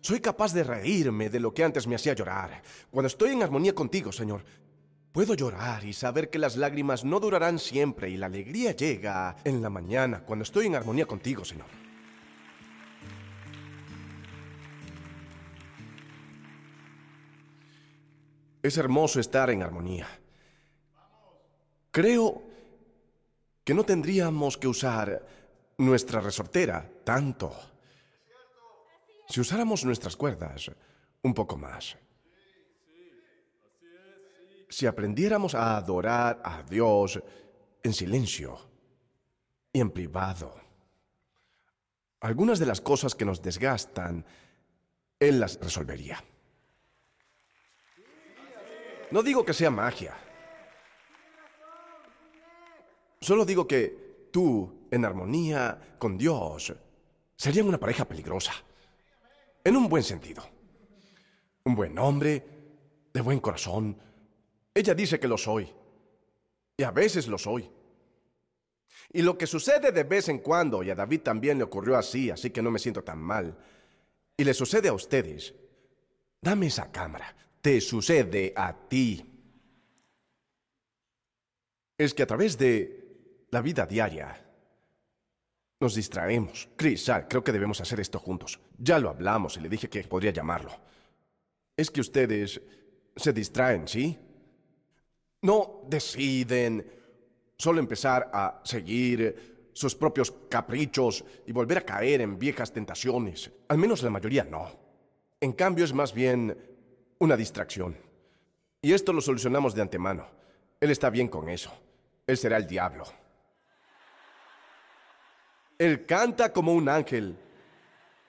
[0.00, 2.62] soy capaz de reírme de lo que antes me hacía llorar.
[2.90, 4.42] Cuando estoy en armonía contigo, Señor,
[5.12, 9.60] puedo llorar y saber que las lágrimas no durarán siempre y la alegría llega en
[9.60, 11.66] la mañana cuando estoy en armonía contigo, Señor.
[18.62, 20.06] Es hermoso estar en armonía.
[21.90, 22.49] Creo
[23.70, 25.24] que no tendríamos que usar
[25.78, 27.54] nuestra resortera tanto
[29.28, 30.72] si usáramos nuestras cuerdas
[31.22, 31.96] un poco más.
[34.68, 37.22] Si aprendiéramos a adorar a Dios
[37.84, 38.58] en silencio
[39.72, 40.52] y en privado.
[42.22, 44.26] Algunas de las cosas que nos desgastan,
[45.20, 46.24] Él las resolvería.
[49.12, 50.16] No digo que sea magia.
[53.20, 56.72] Solo digo que tú, en armonía con Dios,
[57.36, 58.52] serían una pareja peligrosa.
[59.62, 60.42] En un buen sentido.
[61.64, 62.44] Un buen hombre,
[63.12, 63.96] de buen corazón.
[64.72, 65.70] Ella dice que lo soy.
[66.76, 67.70] Y a veces lo soy.
[69.12, 72.30] Y lo que sucede de vez en cuando, y a David también le ocurrió así,
[72.30, 73.56] así que no me siento tan mal,
[74.36, 75.52] y le sucede a ustedes,
[76.40, 79.26] dame esa cámara, te sucede a ti.
[81.98, 82.99] Es que a través de
[83.50, 84.46] la vida diaria,
[85.80, 86.68] nos distraemos.
[86.76, 88.60] Chris, Sal, creo que debemos hacer esto juntos.
[88.78, 90.70] Ya lo hablamos y le dije que podría llamarlo.
[91.76, 92.60] Es que ustedes
[93.16, 94.18] se distraen, ¿sí?
[95.42, 96.86] No deciden
[97.56, 103.50] solo empezar a seguir sus propios caprichos y volver a caer en viejas tentaciones.
[103.68, 104.70] Al menos la mayoría no.
[105.40, 106.56] En cambio es más bien
[107.18, 107.96] una distracción.
[108.82, 110.26] Y esto lo solucionamos de antemano.
[110.80, 111.72] Él está bien con eso.
[112.26, 113.04] Él será el diablo.
[115.80, 117.34] Él canta como un ángel,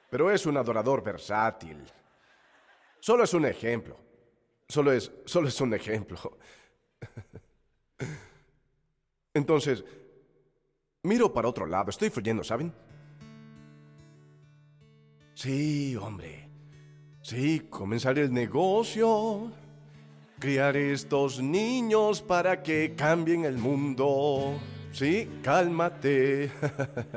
[0.09, 1.83] pero es un adorador versátil.
[3.01, 3.97] Solo es un ejemplo.
[4.69, 6.17] Solo es, solo es un ejemplo.
[9.33, 9.83] Entonces,
[11.03, 11.89] miro para otro lado.
[11.89, 12.73] Estoy fluyendo, ¿saben?
[15.33, 16.47] Sí, hombre.
[17.21, 19.51] Sí, comenzar el negocio.
[20.39, 24.57] Criar estos niños para que cambien el mundo.
[24.91, 26.51] Sí, cálmate.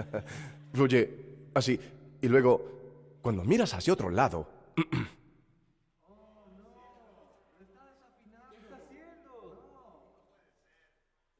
[0.72, 1.10] Fluye
[1.54, 1.78] así.
[2.20, 4.48] Y luego, cuando miras hacia otro lado...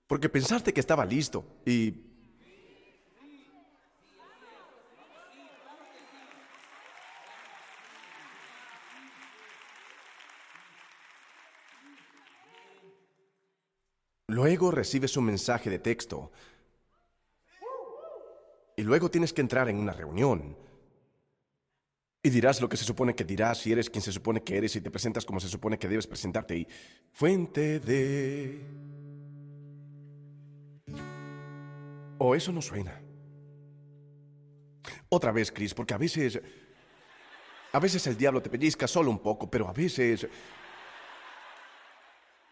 [0.07, 2.14] Porque pensaste que estaba listo y...
[14.35, 16.33] Luego recibes un mensaje de texto.
[18.77, 20.57] Y luego tienes que entrar en una reunión.
[22.21, 24.75] Y dirás lo que se supone que dirás si eres quien se supone que eres
[24.75, 26.57] y te presentas como se supone que debes presentarte.
[26.57, 26.67] Y
[27.13, 28.61] fuente de...
[32.19, 33.01] O oh, eso no suena.
[35.11, 36.41] Otra vez, Chris, porque a veces...
[37.71, 40.27] A veces el diablo te pellizca solo un poco, pero a veces...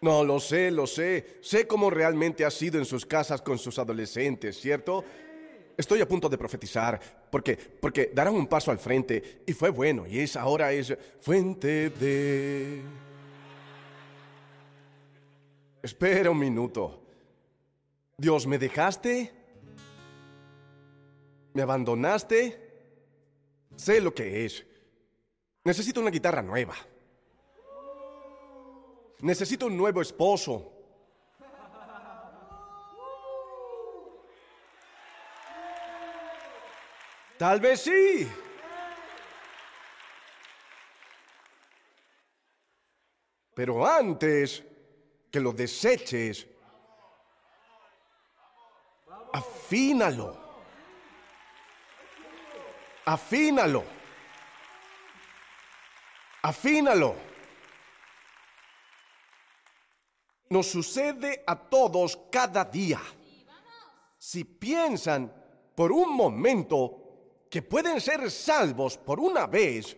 [0.03, 1.39] No, lo sé, lo sé.
[1.41, 5.05] Sé cómo realmente ha sido en sus casas con sus adolescentes, ¿cierto?
[5.77, 10.07] Estoy a punto de profetizar, porque, porque darán un paso al frente, y fue bueno,
[10.07, 12.83] y es ahora es fuente de...
[15.83, 17.01] Espera un minuto.
[18.17, 19.33] Dios, ¿me dejaste?
[21.55, 22.59] ¿Me abandonaste?
[23.77, 24.65] Sé lo que es.
[25.65, 26.75] Necesito una guitarra nueva.
[29.23, 30.73] Necesito un nuevo esposo.
[37.39, 38.29] Tal vez sí.
[43.55, 44.65] Pero antes
[45.31, 46.45] que lo deseches,
[49.33, 50.37] afínalo.
[53.05, 53.85] Afínalo.
[56.43, 57.32] Afínalo.
[60.53, 63.01] Nos sucede a todos cada día.
[64.19, 65.33] Si piensan
[65.75, 69.97] por un momento que pueden ser salvos por una vez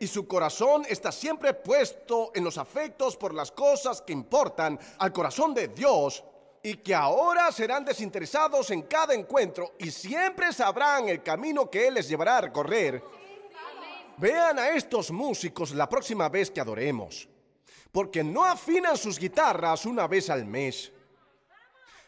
[0.00, 5.12] y su corazón está siempre puesto en los afectos por las cosas que importan al
[5.12, 6.24] corazón de Dios
[6.60, 11.94] y que ahora serán desinteresados en cada encuentro y siempre sabrán el camino que Él
[11.94, 13.00] les llevará a recorrer.
[14.16, 17.28] Vean a estos músicos la próxima vez que adoremos,
[17.94, 20.90] porque no afinan sus guitarras una vez al mes.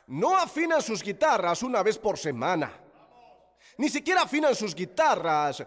[0.08, 2.72] No afinan sus guitarras una vez por semana.
[3.78, 5.64] Ni siquiera afinan sus guitarras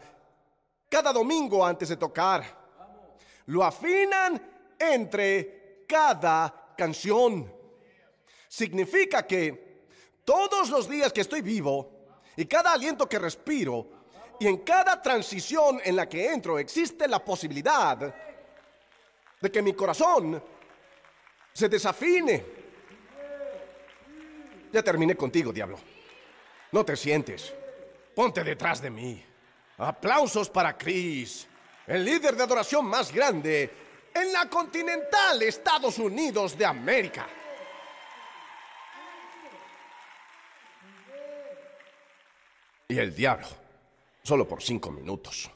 [0.89, 2.43] cada domingo antes de tocar.
[3.45, 7.49] Lo afinan entre cada canción.
[8.49, 9.85] Significa que
[10.25, 13.87] todos los días que estoy vivo y cada aliento que respiro
[14.37, 18.28] y en cada transición en la que entro existe la posibilidad
[19.39, 20.41] de que mi corazón
[21.53, 22.45] se desafine.
[24.71, 25.79] Ya terminé contigo, diablo.
[26.71, 27.53] No te sientes.
[28.15, 29.25] Ponte detrás de mí.
[29.77, 31.47] Aplausos para Chris,
[31.87, 33.71] el líder de adoración más grande
[34.13, 37.27] en la continental Estados Unidos de América.
[42.89, 43.47] Y el diablo,
[44.23, 45.49] solo por cinco minutos.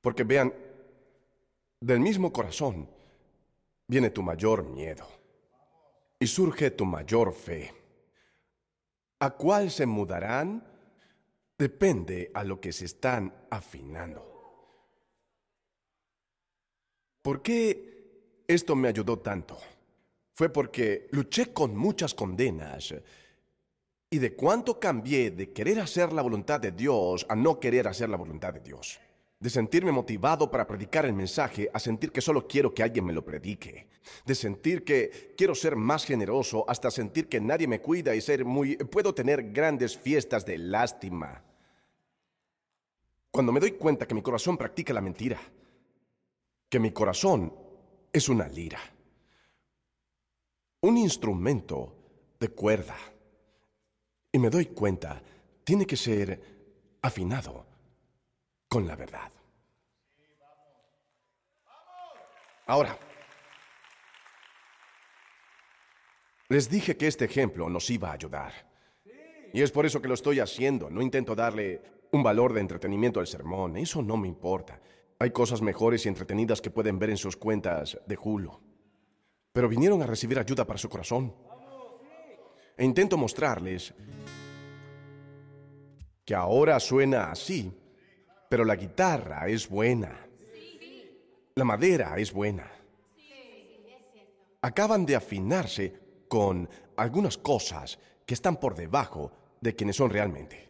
[0.00, 0.52] Porque vean,
[1.82, 2.88] del mismo corazón
[3.86, 5.06] viene tu mayor miedo
[6.18, 7.72] y surge tu mayor fe.
[9.20, 10.72] ¿A cuál se mudarán?
[11.62, 14.20] depende a lo que se están afinando.
[17.22, 19.58] ¿Por qué esto me ayudó tanto?
[20.34, 22.92] Fue porque luché con muchas condenas
[24.10, 28.08] y de cuánto cambié de querer hacer la voluntad de Dios a no querer hacer
[28.08, 28.98] la voluntad de Dios.
[29.42, 33.12] De sentirme motivado para predicar el mensaje a sentir que solo quiero que alguien me
[33.12, 33.88] lo predique.
[34.24, 38.44] De sentir que quiero ser más generoso hasta sentir que nadie me cuida y ser
[38.44, 38.76] muy...
[38.76, 41.42] puedo tener grandes fiestas de lástima.
[43.32, 45.40] Cuando me doy cuenta que mi corazón practica la mentira,
[46.68, 47.52] que mi corazón
[48.12, 48.78] es una lira,
[50.82, 51.96] un instrumento
[52.38, 52.96] de cuerda,
[54.30, 55.20] y me doy cuenta,
[55.64, 56.40] tiene que ser
[57.02, 57.71] afinado
[58.72, 59.30] con la verdad.
[62.64, 62.98] Ahora,
[66.48, 68.54] les dije que este ejemplo nos iba a ayudar.
[69.52, 70.88] Y es por eso que lo estoy haciendo.
[70.88, 73.76] No intento darle un valor de entretenimiento al sermón.
[73.76, 74.80] Eso no me importa.
[75.18, 78.58] Hay cosas mejores y entretenidas que pueden ver en sus cuentas de Hulu.
[79.52, 81.34] Pero vinieron a recibir ayuda para su corazón.
[82.78, 83.92] E intento mostrarles
[86.24, 87.81] que ahora suena así,
[88.52, 90.14] pero la guitarra es buena.
[91.54, 92.70] La madera es buena.
[94.60, 95.98] Acaban de afinarse
[96.28, 100.68] con algunas cosas que están por debajo de quienes son realmente.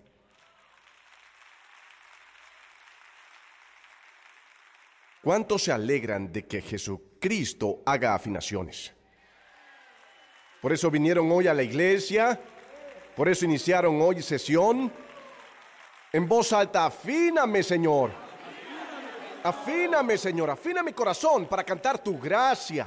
[5.20, 8.94] ¿Cuántos se alegran de que Jesucristo haga afinaciones?
[10.60, 12.40] Por eso vinieron hoy a la iglesia,
[13.16, 14.92] por eso iniciaron hoy sesión.
[16.12, 18.10] En voz alta, afíname, Señor.
[19.44, 22.86] Afíname, Señor, afina mi corazón para cantar tu gracia.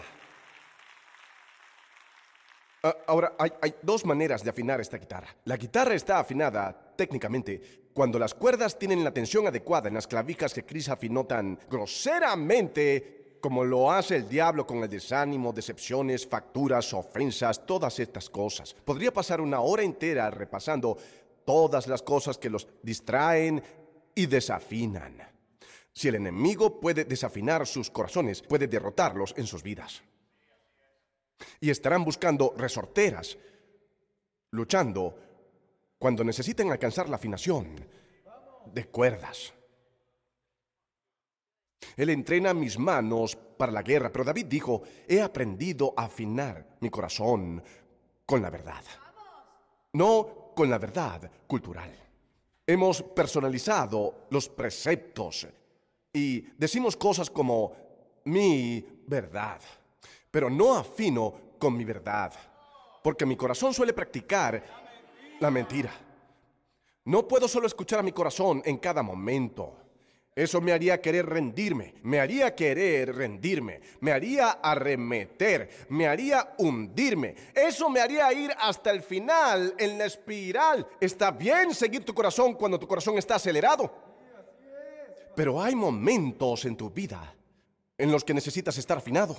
[2.83, 5.35] Ah, ahora, hay, dos maneras de afinar esta guitarra.
[5.45, 10.53] La guitarra está afinada técnicamente cuando las cuerdas tienen la tensión adecuada en las clavijas
[10.53, 16.93] que Chris afinó tan groseramente como lo hace el diablo con el desánimo, decepciones, facturas,
[16.93, 18.73] ofensas, todas estas cosas.
[18.73, 20.97] Podría pasar una hora entera repasando
[21.45, 23.63] todas las cosas que los distraen
[24.13, 25.21] y desafinan.
[25.93, 30.01] Si el enemigo puede desafinar sus corazones, puede derrotarlos en sus vidas
[31.59, 33.37] y estarán buscando resorteras,
[34.51, 35.17] luchando
[35.97, 37.75] cuando necesiten alcanzar la afinación
[38.73, 39.53] de cuerdas.
[41.95, 46.89] Él entrena mis manos para la guerra, pero David dijo, he aprendido a afinar mi
[46.89, 47.63] corazón
[48.25, 48.83] con la verdad,
[49.93, 51.93] no con la verdad cultural.
[52.65, 55.47] Hemos personalizado los preceptos
[56.11, 57.75] y decimos cosas como
[58.23, 59.61] mi verdad
[60.35, 62.33] pero no afino con mi verdad,
[63.01, 64.61] porque mi corazón suele practicar
[65.39, 65.93] la mentira.
[67.05, 69.77] No puedo solo escuchar a mi corazón en cada momento.
[70.35, 77.35] Eso me haría querer rendirme, me haría querer rendirme, me haría arremeter, me haría hundirme.
[77.53, 80.85] Eso me haría ir hasta el final en la espiral.
[80.99, 83.89] Está bien seguir tu corazón cuando tu corazón está acelerado.
[85.37, 87.33] Pero hay momentos en tu vida
[87.97, 89.37] en los que necesitas estar afinado.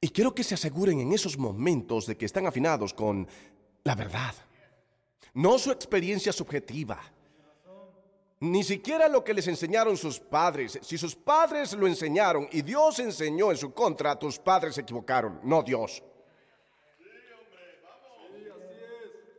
[0.00, 3.26] Y quiero que se aseguren en esos momentos de que están afinados con
[3.82, 4.34] la verdad,
[5.34, 7.00] no su experiencia subjetiva,
[8.40, 10.78] Ni siquiera lo que les enseñaron sus padres.
[10.80, 15.40] Si sus padres lo enseñaron y Dios enseñó en su contra, tus padres se equivocaron,
[15.42, 16.02] no Dios.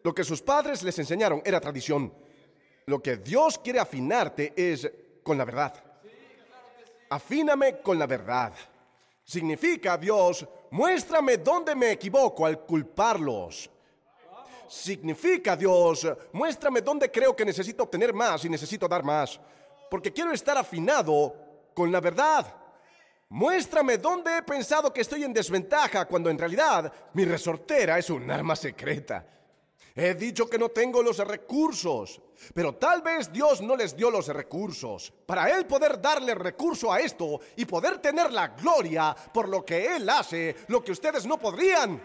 [0.04, 2.14] Lo que sus padres les enseñaron era tradición.
[2.86, 4.92] Lo que Dios quiere afinarte es
[5.24, 5.84] con la verdad.
[7.10, 8.54] Afíname con la verdad.
[9.24, 13.71] Significa, Dios, muéstrame dónde me equivoco al culparlos.
[14.72, 19.38] Significa, Dios, muéstrame dónde creo que necesito obtener más y necesito dar más.
[19.90, 21.36] Porque quiero estar afinado
[21.74, 22.56] con la verdad.
[23.28, 28.32] Muéstrame dónde he pensado que estoy en desventaja cuando en realidad mi resortera es un
[28.32, 29.28] arma secreta.
[29.94, 32.22] He dicho que no tengo los recursos,
[32.54, 37.02] pero tal vez Dios no les dio los recursos para Él poder darle recurso a
[37.02, 41.38] esto y poder tener la gloria por lo que Él hace, lo que ustedes no
[41.38, 42.02] podrían.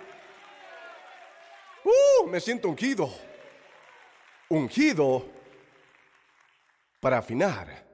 [1.87, 2.26] ¡Uh!
[2.26, 3.09] Me siento ungido.
[4.49, 5.24] Ungido
[7.01, 7.87] para afinar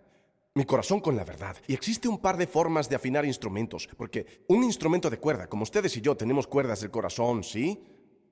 [0.55, 1.57] mi corazón con la verdad.
[1.67, 5.63] Y existe un par de formas de afinar instrumentos, porque un instrumento de cuerda, como
[5.63, 7.83] ustedes y yo tenemos cuerdas del corazón, ¿sí?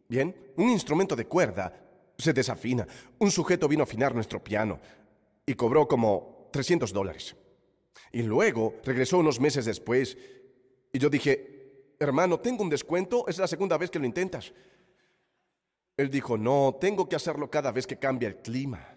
[0.08, 1.72] Bien, un instrumento de cuerda
[2.16, 2.86] se desafina.
[3.18, 4.80] Un sujeto vino a afinar nuestro piano
[5.46, 7.36] y cobró como 300 dólares.
[8.12, 10.16] Y luego regresó unos meses después
[10.92, 14.52] y yo dije, hermano, tengo un descuento, es la segunda vez que lo intentas.
[16.00, 18.96] Él dijo, no, tengo que hacerlo cada vez que cambia el clima.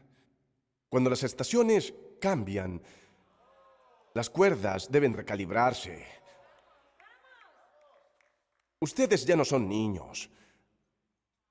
[0.88, 2.82] Cuando las estaciones cambian,
[4.14, 6.08] las cuerdas deben recalibrarse.
[8.80, 10.30] Ustedes ya no son niños.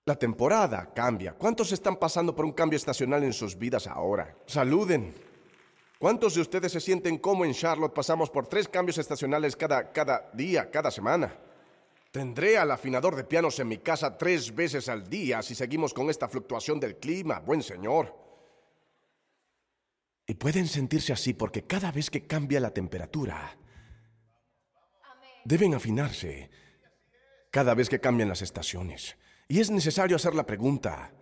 [0.06, 1.34] La temporada cambia.
[1.34, 4.34] ¿Cuántos están pasando por un cambio estacional en sus vidas ahora?
[4.46, 5.14] Saluden.
[5.98, 10.30] ¿Cuántos de ustedes se sienten como en Charlotte pasamos por tres cambios estacionales cada, cada
[10.32, 11.51] día, cada semana?
[12.12, 16.10] Tendré al afinador de pianos en mi casa tres veces al día si seguimos con
[16.10, 18.14] esta fluctuación del clima, buen señor.
[20.26, 23.56] Y pueden sentirse así porque cada vez que cambia la temperatura,
[25.46, 26.50] deben afinarse
[27.50, 29.16] cada vez que cambian las estaciones.
[29.48, 31.14] Y es necesario hacer la pregunta,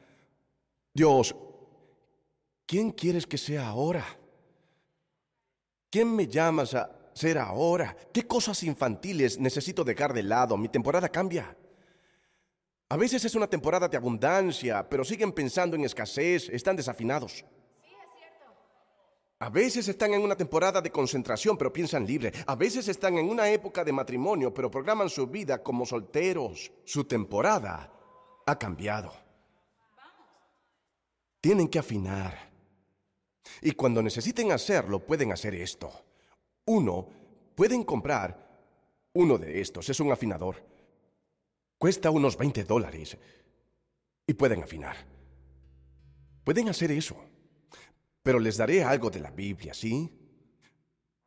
[0.93, 1.37] Dios,
[2.67, 4.05] ¿quién quieres que sea ahora?
[5.89, 7.95] ¿Quién me llamas a ser ahora?
[8.13, 10.57] ¿Qué cosas infantiles necesito dejar de lado?
[10.57, 11.55] Mi temporada cambia.
[12.89, 17.45] A veces es una temporada de abundancia, pero siguen pensando en escasez, están desafinados.
[19.39, 22.33] A veces están en una temporada de concentración, pero piensan libre.
[22.47, 26.73] A veces están en una época de matrimonio, pero programan su vida como solteros.
[26.85, 27.93] Su temporada
[28.47, 29.13] ha cambiado.
[31.41, 32.51] Tienen que afinar.
[33.63, 36.10] Y cuando necesiten hacerlo, pueden hacer esto.
[36.71, 37.05] Uno,
[37.57, 38.49] pueden comprar
[39.15, 39.89] uno de estos.
[39.89, 40.55] Es un afinador.
[41.77, 43.19] Cuesta unos 20 dólares.
[44.25, 44.97] Y pueden afinar.
[46.45, 47.17] Pueden hacer eso.
[48.23, 50.09] Pero les daré algo de la Biblia, ¿sí?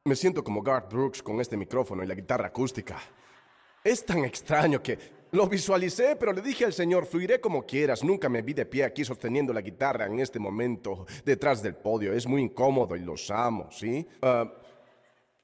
[0.05, 3.01] Me siento como Garth Brooks con este micrófono y la guitarra acústica.
[3.83, 4.97] Es tan extraño que
[5.31, 8.01] lo visualicé, pero le dije al Señor, fluiré como quieras.
[8.01, 12.13] Nunca me vi de pie aquí sosteniendo la guitarra en este momento detrás del podio.
[12.13, 14.07] Es muy incómodo y los amo, ¿sí?
[14.21, 14.49] Ah,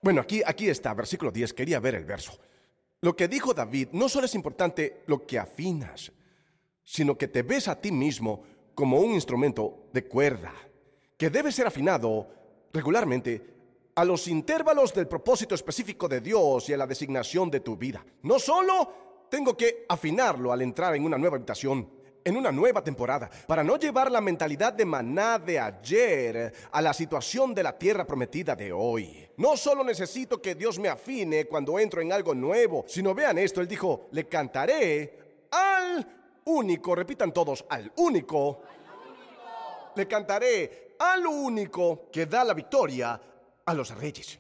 [0.02, 1.54] bueno, aquí, aquí está, versículo 10.
[1.54, 2.38] Quería ver el verso.
[3.02, 6.12] Lo que dijo David, no solo es importante lo que afinas,
[6.84, 8.44] sino que te ves a ti mismo
[8.76, 10.54] como un instrumento de cuerda,
[11.18, 12.28] que debe ser afinado
[12.74, 13.42] regularmente
[13.96, 18.06] a los intervalos del propósito específico de Dios y a la designación de tu vida.
[18.24, 21.90] No solo tengo que afinarlo al entrar en una nueva habitación,
[22.30, 26.94] en una nueva temporada, para no llevar la mentalidad de maná de ayer a la
[26.94, 29.28] situación de la tierra prometida de hoy.
[29.38, 33.62] No solo necesito que Dios me afine cuando entro en algo nuevo, sino vean esto,
[33.62, 36.08] Él dijo, le cantaré al
[36.46, 38.62] único, repitan todos, al único.
[39.96, 43.20] Le cantaré al único que da la victoria
[43.66, 44.40] a los reyes.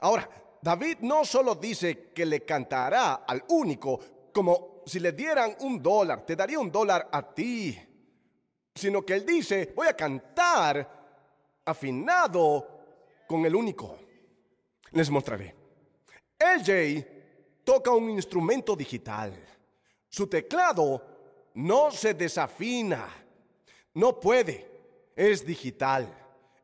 [0.00, 0.28] Ahora,
[0.62, 4.00] David no solo dice que le cantará al único,
[4.32, 7.78] como si le dieran un dólar, te daría un dólar a ti,
[8.74, 12.68] sino que él dice, voy a cantar afinado
[13.26, 13.98] con el único.
[14.92, 15.54] Les mostraré.
[16.38, 19.34] LJ toca un instrumento digital.
[20.08, 21.02] Su teclado
[21.54, 23.08] no se desafina.
[23.94, 24.70] No puede.
[25.16, 26.12] Es digital.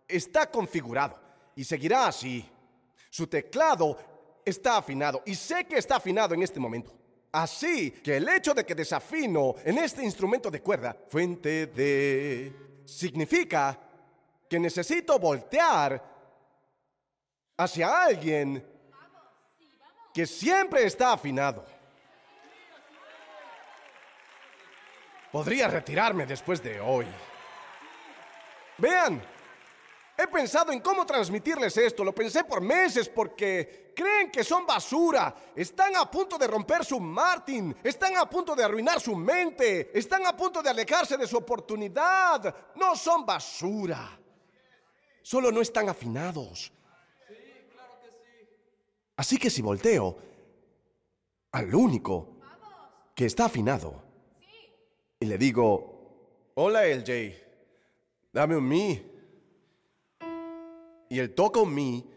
[0.06, 1.18] Está configurado
[1.54, 2.48] y seguirá así.
[3.10, 3.96] Su teclado
[4.44, 6.99] está afinado y sé que está afinado en este momento.
[7.32, 13.78] Así que el hecho de que desafino en este instrumento de cuerda, fuente de, significa
[14.48, 16.02] que necesito voltear
[17.56, 18.66] hacia alguien
[20.12, 21.64] que siempre está afinado.
[25.30, 27.06] Podría retirarme después de hoy.
[28.78, 29.22] Vean,
[30.22, 35.34] He pensado en cómo transmitirles esto, lo pensé por meses porque creen que son basura,
[35.56, 40.26] están a punto de romper su Martin, están a punto de arruinar su mente, están
[40.26, 42.54] a punto de alejarse de su oportunidad.
[42.76, 44.20] No son basura,
[45.22, 46.70] solo no están afinados.
[49.16, 50.18] Así que si volteo
[51.52, 52.36] al único
[53.14, 54.02] que está afinado
[55.18, 57.36] y le digo, hola LJ,
[58.34, 59.09] dame un mi
[61.10, 62.08] y él toca un mi,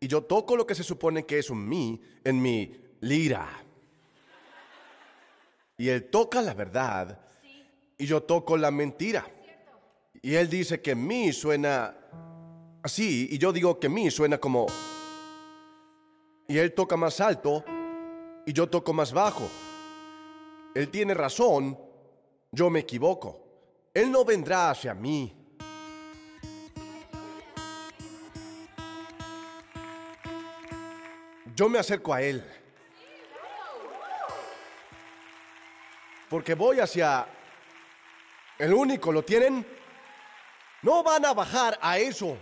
[0.00, 3.46] y yo toco lo que se supone que es un mi en mi lira.
[5.76, 7.20] Y él toca la verdad,
[7.98, 9.26] y yo toco la mentira.
[10.22, 11.94] Y él dice que mi suena
[12.82, 14.66] así, y yo digo que mi suena como...
[16.48, 17.62] Y él toca más alto,
[18.46, 19.48] y yo toco más bajo.
[20.74, 21.78] Él tiene razón,
[22.50, 23.44] yo me equivoco.
[23.92, 25.39] Él no vendrá hacia mí.
[31.60, 32.42] Yo me acerco a Él.
[36.30, 37.26] Porque voy hacia
[38.58, 39.66] el único, ¿lo tienen?
[40.80, 42.38] No van a bajar a eso.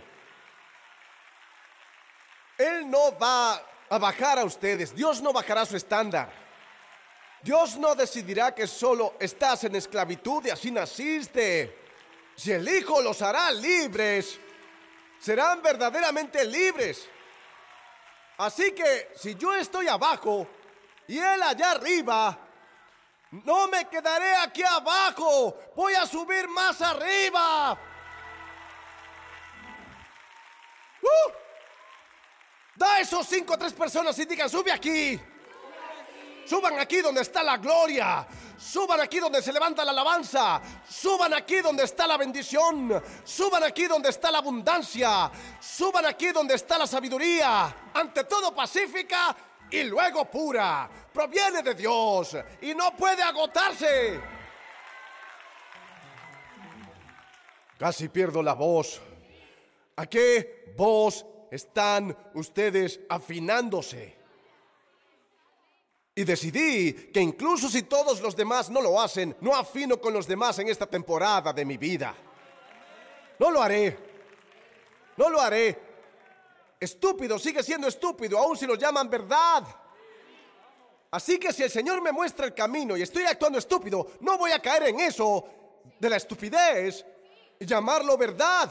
[2.57, 4.95] Él no va a bajar a ustedes.
[4.95, 6.31] Dios no bajará su estándar.
[7.41, 11.77] Dios no decidirá que solo estás en esclavitud y así naciste.
[12.37, 14.39] Si el Hijo los hará libres,
[15.19, 17.09] serán verdaderamente libres.
[18.39, 20.47] Así que si yo estoy abajo
[21.05, 22.39] y él allá arriba,
[23.31, 27.77] no me quedaré aquí abajo, voy a subir más arriba.
[31.01, 31.31] ¡Uh!
[32.75, 35.19] Da esos cinco a tres personas y digan, sube aquí.
[36.45, 38.25] Suban aquí donde está la gloria.
[38.59, 40.61] Suban aquí donde se levanta la alabanza.
[40.87, 43.01] Suban aquí donde está la bendición.
[43.23, 45.31] Suban aquí donde está la abundancia.
[45.61, 47.89] Suban aquí donde está la sabiduría.
[47.93, 49.35] Ante todo pacífica
[49.71, 50.89] y luego pura.
[51.13, 54.19] Proviene de Dios y no puede agotarse.
[57.77, 59.01] Casi pierdo la voz.
[59.95, 64.18] ¿A qué voz están ustedes afinándose?
[66.19, 70.27] Y decidí que incluso si todos los demás no lo hacen, no afino con los
[70.27, 72.13] demás en esta temporada de mi vida.
[73.39, 73.97] No lo haré.
[75.15, 75.79] No lo haré.
[76.77, 79.63] Estúpido sigue siendo estúpido, aun si lo llaman verdad.
[81.09, 84.51] Así que si el Señor me muestra el camino y estoy actuando estúpido, no voy
[84.51, 85.45] a caer en eso
[85.97, 87.05] de la estupidez
[87.57, 88.69] y llamarlo verdad.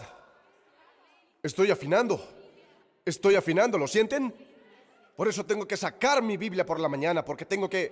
[1.43, 2.23] Estoy afinando.
[3.07, 4.35] Estoy afinando, ¿lo sienten?
[5.19, 7.91] Por eso tengo que sacar mi Biblia por la mañana, porque tengo que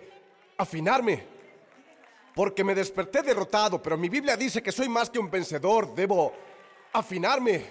[0.58, 1.24] afinarme.
[2.32, 5.92] Porque me desperté derrotado, pero mi Biblia dice que soy más que un vencedor.
[5.92, 6.32] Debo
[6.92, 7.64] afinarme.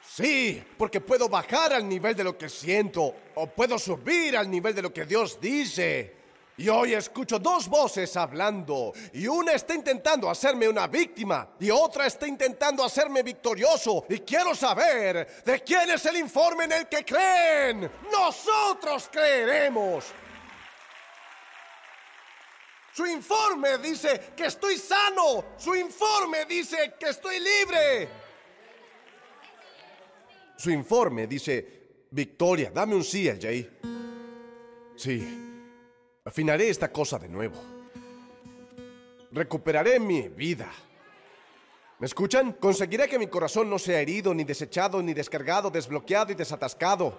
[0.00, 4.74] Sí, porque puedo bajar al nivel de lo que siento o puedo subir al nivel
[4.74, 6.23] de lo que Dios dice.
[6.56, 12.06] Y hoy escucho dos voces hablando, y una está intentando hacerme una víctima, y otra
[12.06, 17.04] está intentando hacerme victorioso, y quiero saber de quién es el informe en el que
[17.04, 17.90] creen.
[18.10, 20.04] Nosotros creeremos.
[22.92, 28.08] Su informe dice que estoy sano, su informe dice que estoy libre.
[30.56, 33.68] Su informe dice, Victoria, dame un sí, Jay.
[34.96, 35.43] Sí.
[36.26, 37.56] Afinaré esta cosa de nuevo.
[39.30, 40.72] Recuperaré mi vida.
[41.98, 42.52] ¿Me escuchan?
[42.54, 47.18] Conseguiré que mi corazón no sea herido, ni desechado, ni descargado, desbloqueado y desatascado.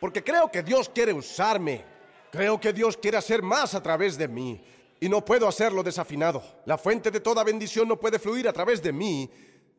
[0.00, 1.84] Porque creo que Dios quiere usarme.
[2.30, 4.64] Creo que Dios quiere hacer más a través de mí.
[5.00, 6.40] Y no puedo hacerlo desafinado.
[6.66, 9.28] La fuente de toda bendición no puede fluir a través de mí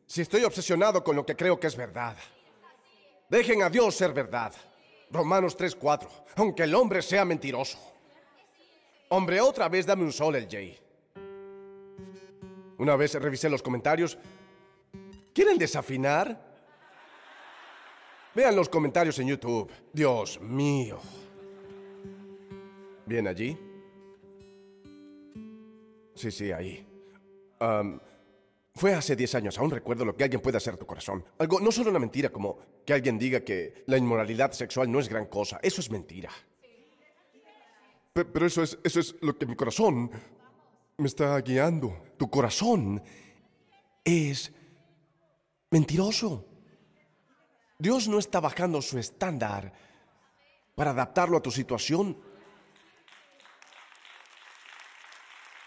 [0.04, 2.16] si estoy obsesionado con lo que creo que es verdad.
[3.30, 4.52] Dejen a Dios ser verdad.
[5.10, 6.08] Romanos 3:4.
[6.36, 7.78] Aunque el hombre sea mentiroso.
[9.12, 10.78] Hombre, otra vez dame un sol, el Jay.
[12.78, 14.16] Una vez revisé los comentarios.
[15.34, 16.48] ¿Quieren desafinar?
[18.34, 19.68] Vean los comentarios en YouTube.
[19.92, 21.00] Dios mío.
[23.04, 23.58] ¿Bien allí?
[26.14, 26.86] Sí, sí, ahí.
[28.76, 31.24] fue hace 10 años, aún recuerdo lo que alguien puede hacer a tu corazón.
[31.38, 35.08] Algo, no solo una mentira, como que alguien diga que la inmoralidad sexual no es
[35.08, 35.58] gran cosa.
[35.62, 36.30] Eso es mentira.
[38.12, 40.10] Pero eso es, eso es lo que mi corazón
[40.96, 42.14] me está guiando.
[42.16, 43.02] Tu corazón
[44.04, 44.52] es
[45.70, 46.44] mentiroso.
[47.78, 49.72] Dios no está bajando su estándar
[50.74, 52.16] para adaptarlo a tu situación.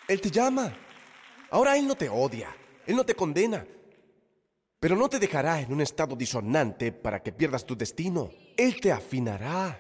[0.08, 0.76] Él te llama.
[1.50, 3.66] Ahora Él no te odia, Él no te condena.
[4.80, 8.30] pero no te dejará en un estado disonante para que pierdas tu destino.
[8.58, 9.80] Él te afinará.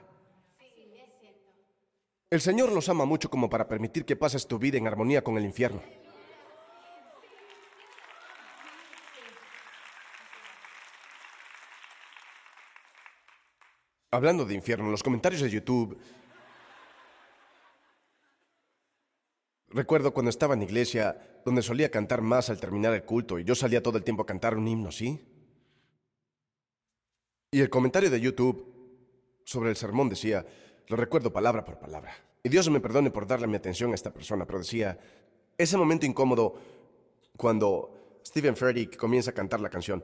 [2.33, 5.37] El Señor los ama mucho como para permitir que pases tu vida en armonía con
[5.37, 5.83] el infierno.
[14.09, 15.95] Hablando de infierno, los comentarios de YouTube
[19.67, 23.53] Recuerdo cuando estaba en iglesia, donde solía cantar más al terminar el culto, y yo
[23.53, 25.23] salía todo el tiempo a cantar un himno, ¿sí?
[27.51, 28.73] Y el comentario de YouTube
[29.45, 30.43] sobre el sermón decía,
[30.87, 32.15] lo recuerdo palabra por palabra.
[32.43, 34.99] Y Dios me perdone por darle mi atención a esta persona, pero decía,
[35.57, 36.55] ese momento incómodo
[37.37, 40.03] cuando Stephen Freddy comienza a cantar la canción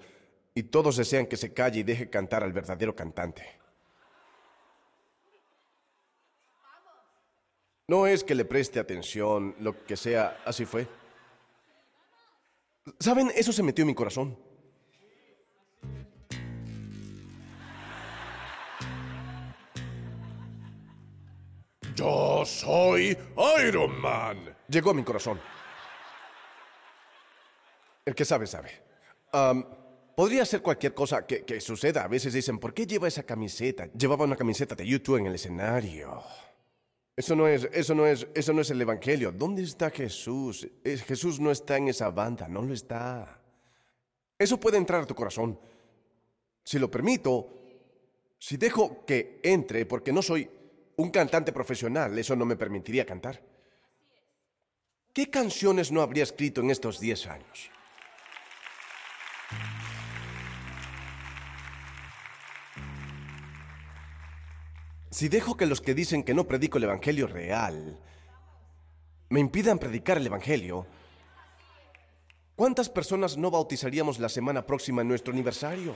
[0.53, 3.45] y todos desean que se calle y deje cantar al verdadero cantante.
[7.87, 10.87] No es que le preste atención, lo que sea, así fue.
[12.99, 13.31] ¿Saben?
[13.35, 14.37] Eso se metió en mi corazón.
[21.99, 23.17] Yo soy
[23.61, 24.55] Iron Man.
[24.69, 25.37] Llegó a mi corazón.
[28.05, 28.71] El que sabe, sabe.
[30.15, 32.05] podría ser cualquier cosa que, suceda.
[32.05, 33.91] A veces dicen, ¿por qué lleva esa camiseta?
[33.91, 36.23] Llevaba una camiseta de YouTube en el escenario.
[37.17, 39.33] Eso no es, eso no es, eso no es el evangelio.
[39.33, 40.69] ¿Dónde está Jesús?
[41.05, 43.41] Jesús no está en esa banda, no lo está.
[44.37, 45.59] Eso puede entrar a tu corazón.
[46.63, 47.49] Si lo permito,
[48.39, 50.49] si dejo que entre, porque no soy
[50.99, 53.41] un cantante profesional, eso no me permitiría cantar.
[55.13, 57.71] ¿Qué canciones no habría escrito en estos 10 años?
[65.09, 67.97] Si dejo que los que dicen que no predico el Evangelio real
[69.29, 70.85] me impidan predicar el Evangelio,
[72.57, 75.95] ¿cuántas personas no bautizaríamos la semana próxima en nuestro aniversario?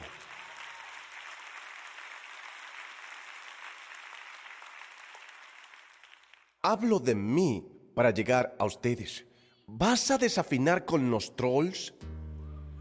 [6.65, 9.25] Hablo de mí para llegar a ustedes.
[9.67, 11.93] ¿Vas a desafinar con los trolls?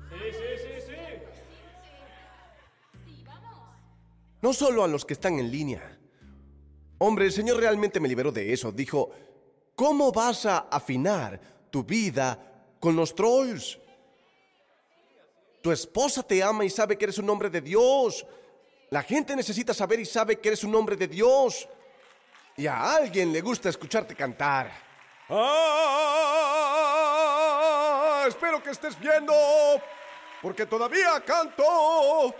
[0.08, 0.38] Sí, sí,
[0.86, 0.92] sí, sí.
[4.40, 5.98] No solo a los que están en línea.
[6.98, 8.70] Hombre, el Señor realmente me liberó de eso.
[8.70, 9.10] Dijo,
[9.74, 12.38] ¿cómo vas a afinar tu vida
[12.78, 13.80] con los trolls?
[15.60, 18.24] Tu esposa te ama y sabe que eres un hombre de Dios.
[18.90, 21.68] La gente necesita saber y sabe que eres un hombre de Dios.
[22.56, 24.70] Y a alguien le gusta escucharte cantar.
[25.28, 26.12] ¡Ah!
[28.28, 29.34] Espero que estés viendo,
[30.40, 32.34] porque todavía canto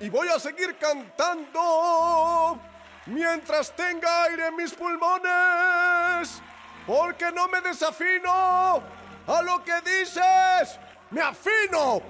[0.00, 2.60] y voy a seguir cantando
[3.06, 6.40] mientras tenga aire en mis pulmones,
[6.86, 8.82] porque no me desafino
[9.26, 10.78] a lo que dices,
[11.10, 12.02] me afino.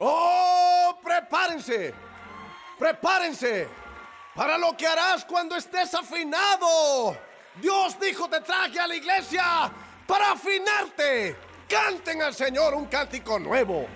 [0.00, 0.60] ¡Oh!
[1.30, 1.94] Prepárense,
[2.78, 3.68] prepárense
[4.34, 7.16] para lo que harás cuando estés afinado.
[7.56, 9.70] Dios dijo, te traje a la iglesia
[10.06, 11.36] para afinarte.
[11.68, 13.86] Canten al Señor un cántico nuevo.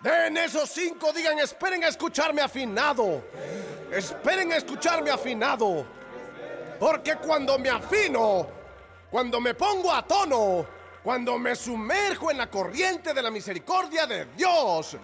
[0.00, 3.24] Den esos cinco, digan, esperen a escucharme afinado.
[3.90, 5.84] Esperen a escucharme afinado.
[6.78, 8.46] Porque cuando me afino,
[9.10, 14.26] cuando me pongo a tono, cuando me sumerjo en la corriente de la misericordia de
[14.36, 14.96] Dios,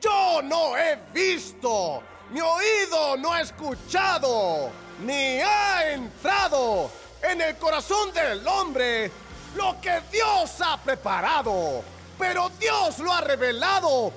[0.00, 4.70] yo no he visto, mi oído no ha escuchado,
[5.04, 6.90] ni ha entrado
[7.22, 9.10] en el corazón del hombre
[9.56, 11.82] lo que Dios ha preparado,
[12.18, 14.12] pero Dios lo ha revelado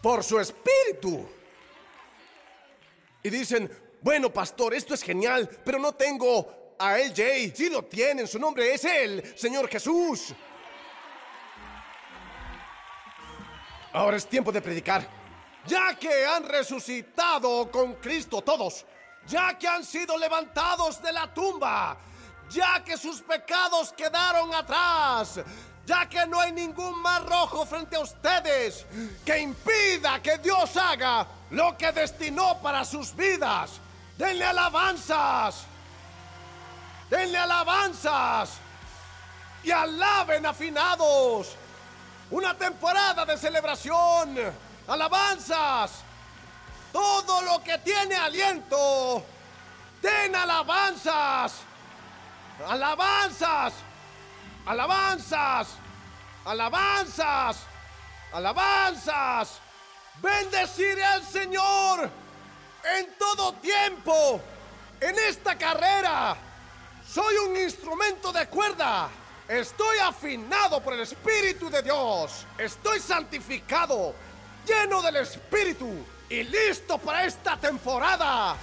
[0.00, 1.26] por su espíritu.
[3.22, 3.70] Y dicen,
[4.02, 7.54] bueno, pastor, esto es genial, pero no tengo a LJ.
[7.54, 10.34] Sí lo tienen, su nombre es el Señor Jesús.
[13.92, 15.06] Ahora es tiempo de predicar.
[15.66, 18.84] Ya que han resucitado con Cristo todos,
[19.26, 21.96] ya que han sido levantados de la tumba,
[22.50, 25.40] ya que sus pecados quedaron atrás,
[25.86, 28.84] ya que no hay ningún mar rojo frente a ustedes
[29.24, 33.80] que impida que Dios haga lo que destinó para sus vidas.
[34.18, 35.66] Denle alabanzas.
[37.10, 38.50] Denle alabanzas.
[39.62, 41.56] Y alaben afinados.
[42.30, 44.38] Una temporada de celebración.
[44.86, 46.04] Alabanzas
[46.94, 49.20] todo lo que tiene aliento,
[50.00, 51.54] den alabanzas,
[52.68, 53.72] alabanzas,
[54.64, 55.68] alabanzas,
[56.44, 57.56] alabanzas,
[58.32, 59.60] alabanzas.
[60.22, 62.08] Bendeciré al Señor
[62.96, 64.40] en todo tiempo,
[65.00, 66.36] en esta carrera.
[67.14, 69.08] Soy un instrumento de cuerda.
[69.46, 72.44] Estoy afinado por el Espíritu de Dios.
[72.58, 74.16] Estoy santificado,
[74.66, 78.56] lleno del Espíritu y listo para esta temporada.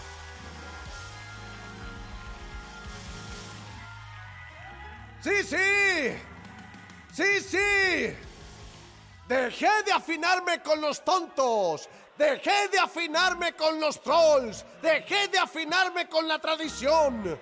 [5.22, 6.18] Sí, sí.
[7.14, 8.18] Sí, sí.
[9.30, 11.88] Dejé de afinarme con los tontos.
[12.18, 14.66] Dejé de afinarme con los trolls.
[14.82, 17.40] Dejé de afinarme con la tradición.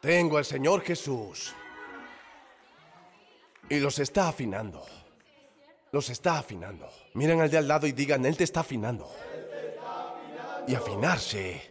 [0.00, 1.54] Tengo al Señor Jesús.
[3.68, 4.84] Y los está afinando.
[5.92, 6.88] Los está afinando.
[7.14, 9.08] Miren al de al lado y digan, Él te está afinando.
[10.66, 11.70] Y afinarse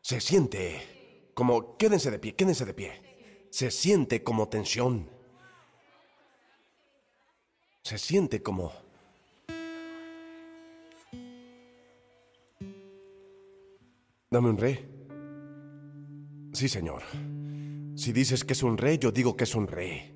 [0.00, 3.46] se siente como, quédense de pie, quédense de pie.
[3.50, 5.08] Se siente como tensión.
[7.82, 8.72] Se siente como...
[14.30, 14.88] Dame un re.
[16.52, 17.02] Sí, señor.
[18.00, 20.14] Si dices que es un re, yo digo que es un re.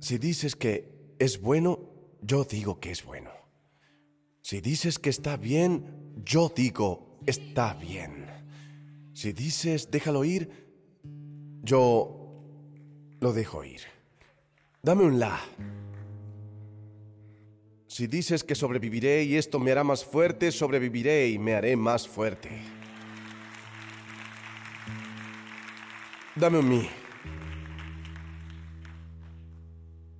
[0.00, 1.80] Si dices que es bueno,
[2.22, 3.30] yo digo que es bueno.
[4.40, 8.24] Si dices que está bien, yo digo está bien.
[9.12, 10.48] Si dices déjalo ir,
[11.62, 12.42] yo
[13.20, 13.82] lo dejo ir.
[14.82, 15.38] Dame un la.
[17.86, 22.08] Si dices que sobreviviré y esto me hará más fuerte, sobreviviré y me haré más
[22.08, 22.79] fuerte.
[26.36, 26.88] Dame un mi.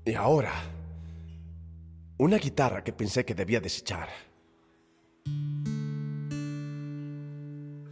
[0.05, 0.53] Y ahora,
[2.19, 4.09] una guitarra que pensé que debía desechar.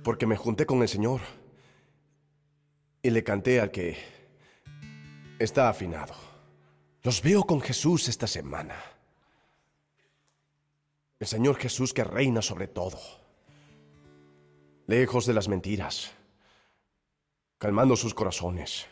[0.02, 1.20] Porque me junté con el Señor
[3.02, 3.96] y le canté al que
[5.38, 6.14] está afinado.
[7.04, 8.74] Los veo con Jesús esta semana.
[11.20, 12.98] El Señor Jesús que reina sobre todo.
[14.88, 16.17] Lejos de las mentiras.
[17.58, 18.86] Calmando sus corazones.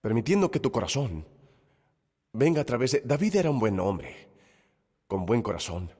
[0.00, 1.24] Permitiendo que tu corazón
[2.32, 3.00] venga a través de...
[3.02, 4.28] David era un buen hombre.
[5.06, 5.92] Con buen corazón.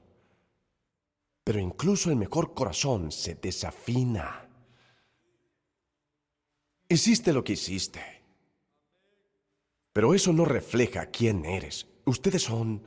[1.44, 4.48] Pero incluso el mejor corazón se desafina.
[6.88, 8.02] Hiciste lo que hiciste.
[9.92, 11.86] Pero eso no refleja quién eres.
[12.06, 12.82] Ustedes son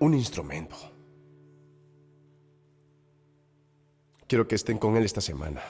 [0.00, 0.76] un instrumento.
[4.26, 5.62] Quiero que estén con Él esta semana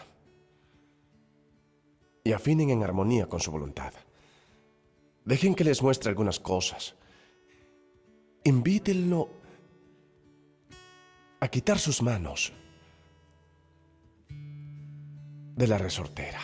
[2.24, 3.92] y afinen en armonía con su voluntad.
[5.24, 6.96] Dejen que les muestre algunas cosas.
[8.44, 9.28] Invítenlo
[11.40, 12.52] a quitar sus manos
[15.56, 16.40] de la resortera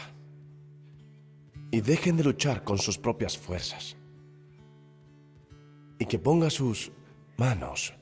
[1.71, 3.97] y dejen de luchar con sus propias fuerzas
[5.99, 6.93] y que ponga sus
[7.37, 7.95] manos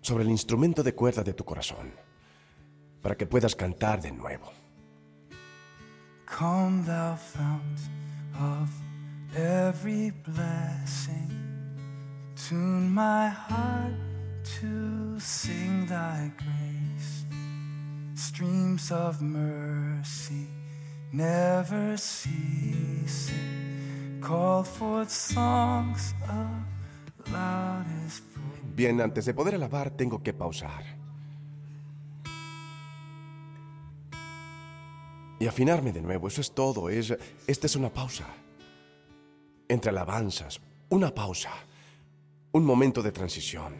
[0.00, 1.92] sobre el instrumento de cuerda de tu corazón
[3.02, 4.50] para que puedas cantar de nuevo.
[6.30, 7.80] Come, thou fount
[8.34, 8.70] of
[9.36, 11.30] every blessing,
[12.36, 13.92] tune my heart
[14.60, 17.24] to sing thy grace.
[18.14, 20.48] Streams of mercy
[21.12, 23.34] never ceasing,
[24.22, 28.22] call forth songs of loudest
[28.74, 30.99] Bien, antes de poder alabar tengo que pausar.
[35.40, 36.90] Y afinarme de nuevo, eso es todo.
[36.90, 37.16] Es,
[37.46, 38.26] esta es una pausa.
[39.66, 40.60] Entre alabanzas,
[40.90, 41.50] una pausa.
[42.52, 43.72] Un momento de transición.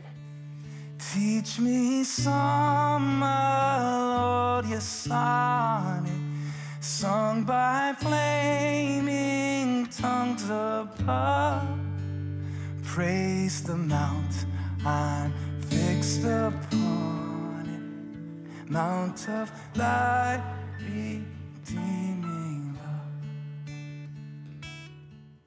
[1.12, 6.12] Teach me some melodious sonnet
[6.80, 11.78] sung by flaming tongues above.
[12.82, 14.46] Praise the mount
[14.84, 15.32] I'm
[15.68, 20.40] fixed upon it, mount of love.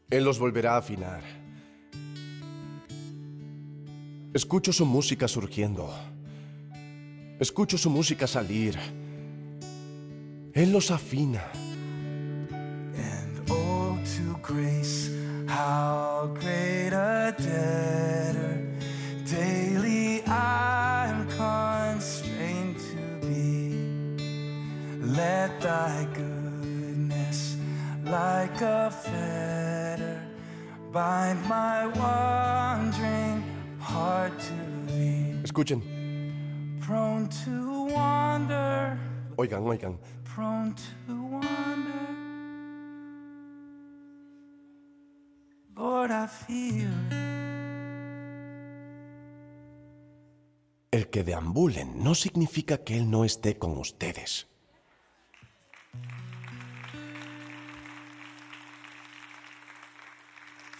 [0.09, 1.23] Él los volverá a afinar.
[4.33, 5.91] Escucho su música surgiendo.
[7.39, 8.77] Escucho su música salir.
[10.53, 11.43] Él los afina.
[12.51, 15.09] And oh, to grace,
[15.47, 17.33] how great a
[25.15, 27.57] Let thy goodness,
[28.03, 30.19] like a fetter,
[30.91, 33.43] bind my wandering
[33.79, 34.53] heart to
[34.87, 35.35] thee.
[35.43, 35.81] Escuchen.
[36.79, 38.97] Prone to wander,
[39.37, 39.97] Oigan, oigan.
[40.23, 42.07] prone to wander.
[45.77, 46.89] Lord, I feel.
[50.91, 54.47] El que deambulen no significa que Él no esté con ustedes.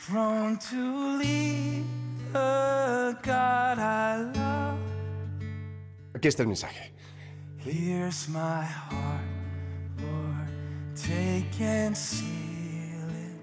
[0.09, 1.85] Prone to leave
[2.33, 4.79] the God I love.
[6.13, 6.91] Aquí está el mensaje.
[7.59, 9.23] Here's my heart,
[9.99, 10.49] Lord.
[10.93, 13.39] Take and seal it,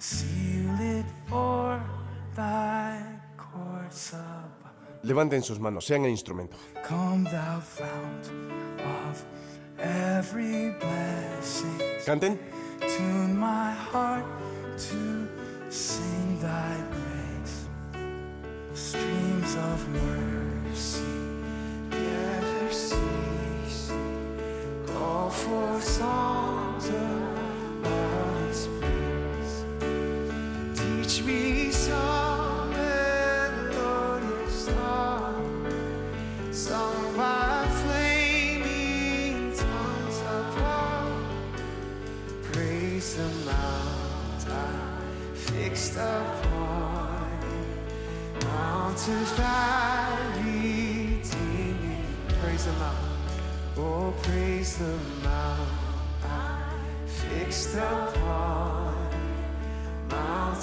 [0.00, 1.80] seal it for
[2.34, 3.00] thy
[3.36, 5.04] courts above.
[5.04, 6.56] Levanten sus manos, sean el instrumento.
[6.82, 8.32] Come, thou fount
[8.80, 9.24] of
[9.78, 11.78] every blessing.
[12.04, 12.36] Canten.
[12.80, 14.24] Tune my heart
[14.76, 15.28] to
[15.74, 17.66] sing thy grace.
[18.74, 21.02] Streams of mercy
[21.90, 23.92] never cease.
[24.86, 27.23] Call for songs of
[49.06, 52.06] Mountains valley redeeming.
[52.40, 52.96] Praise the mount.
[53.76, 55.68] Oh, praise the mount
[56.22, 56.72] I
[57.06, 58.96] fixed upon.
[60.08, 60.62] Mount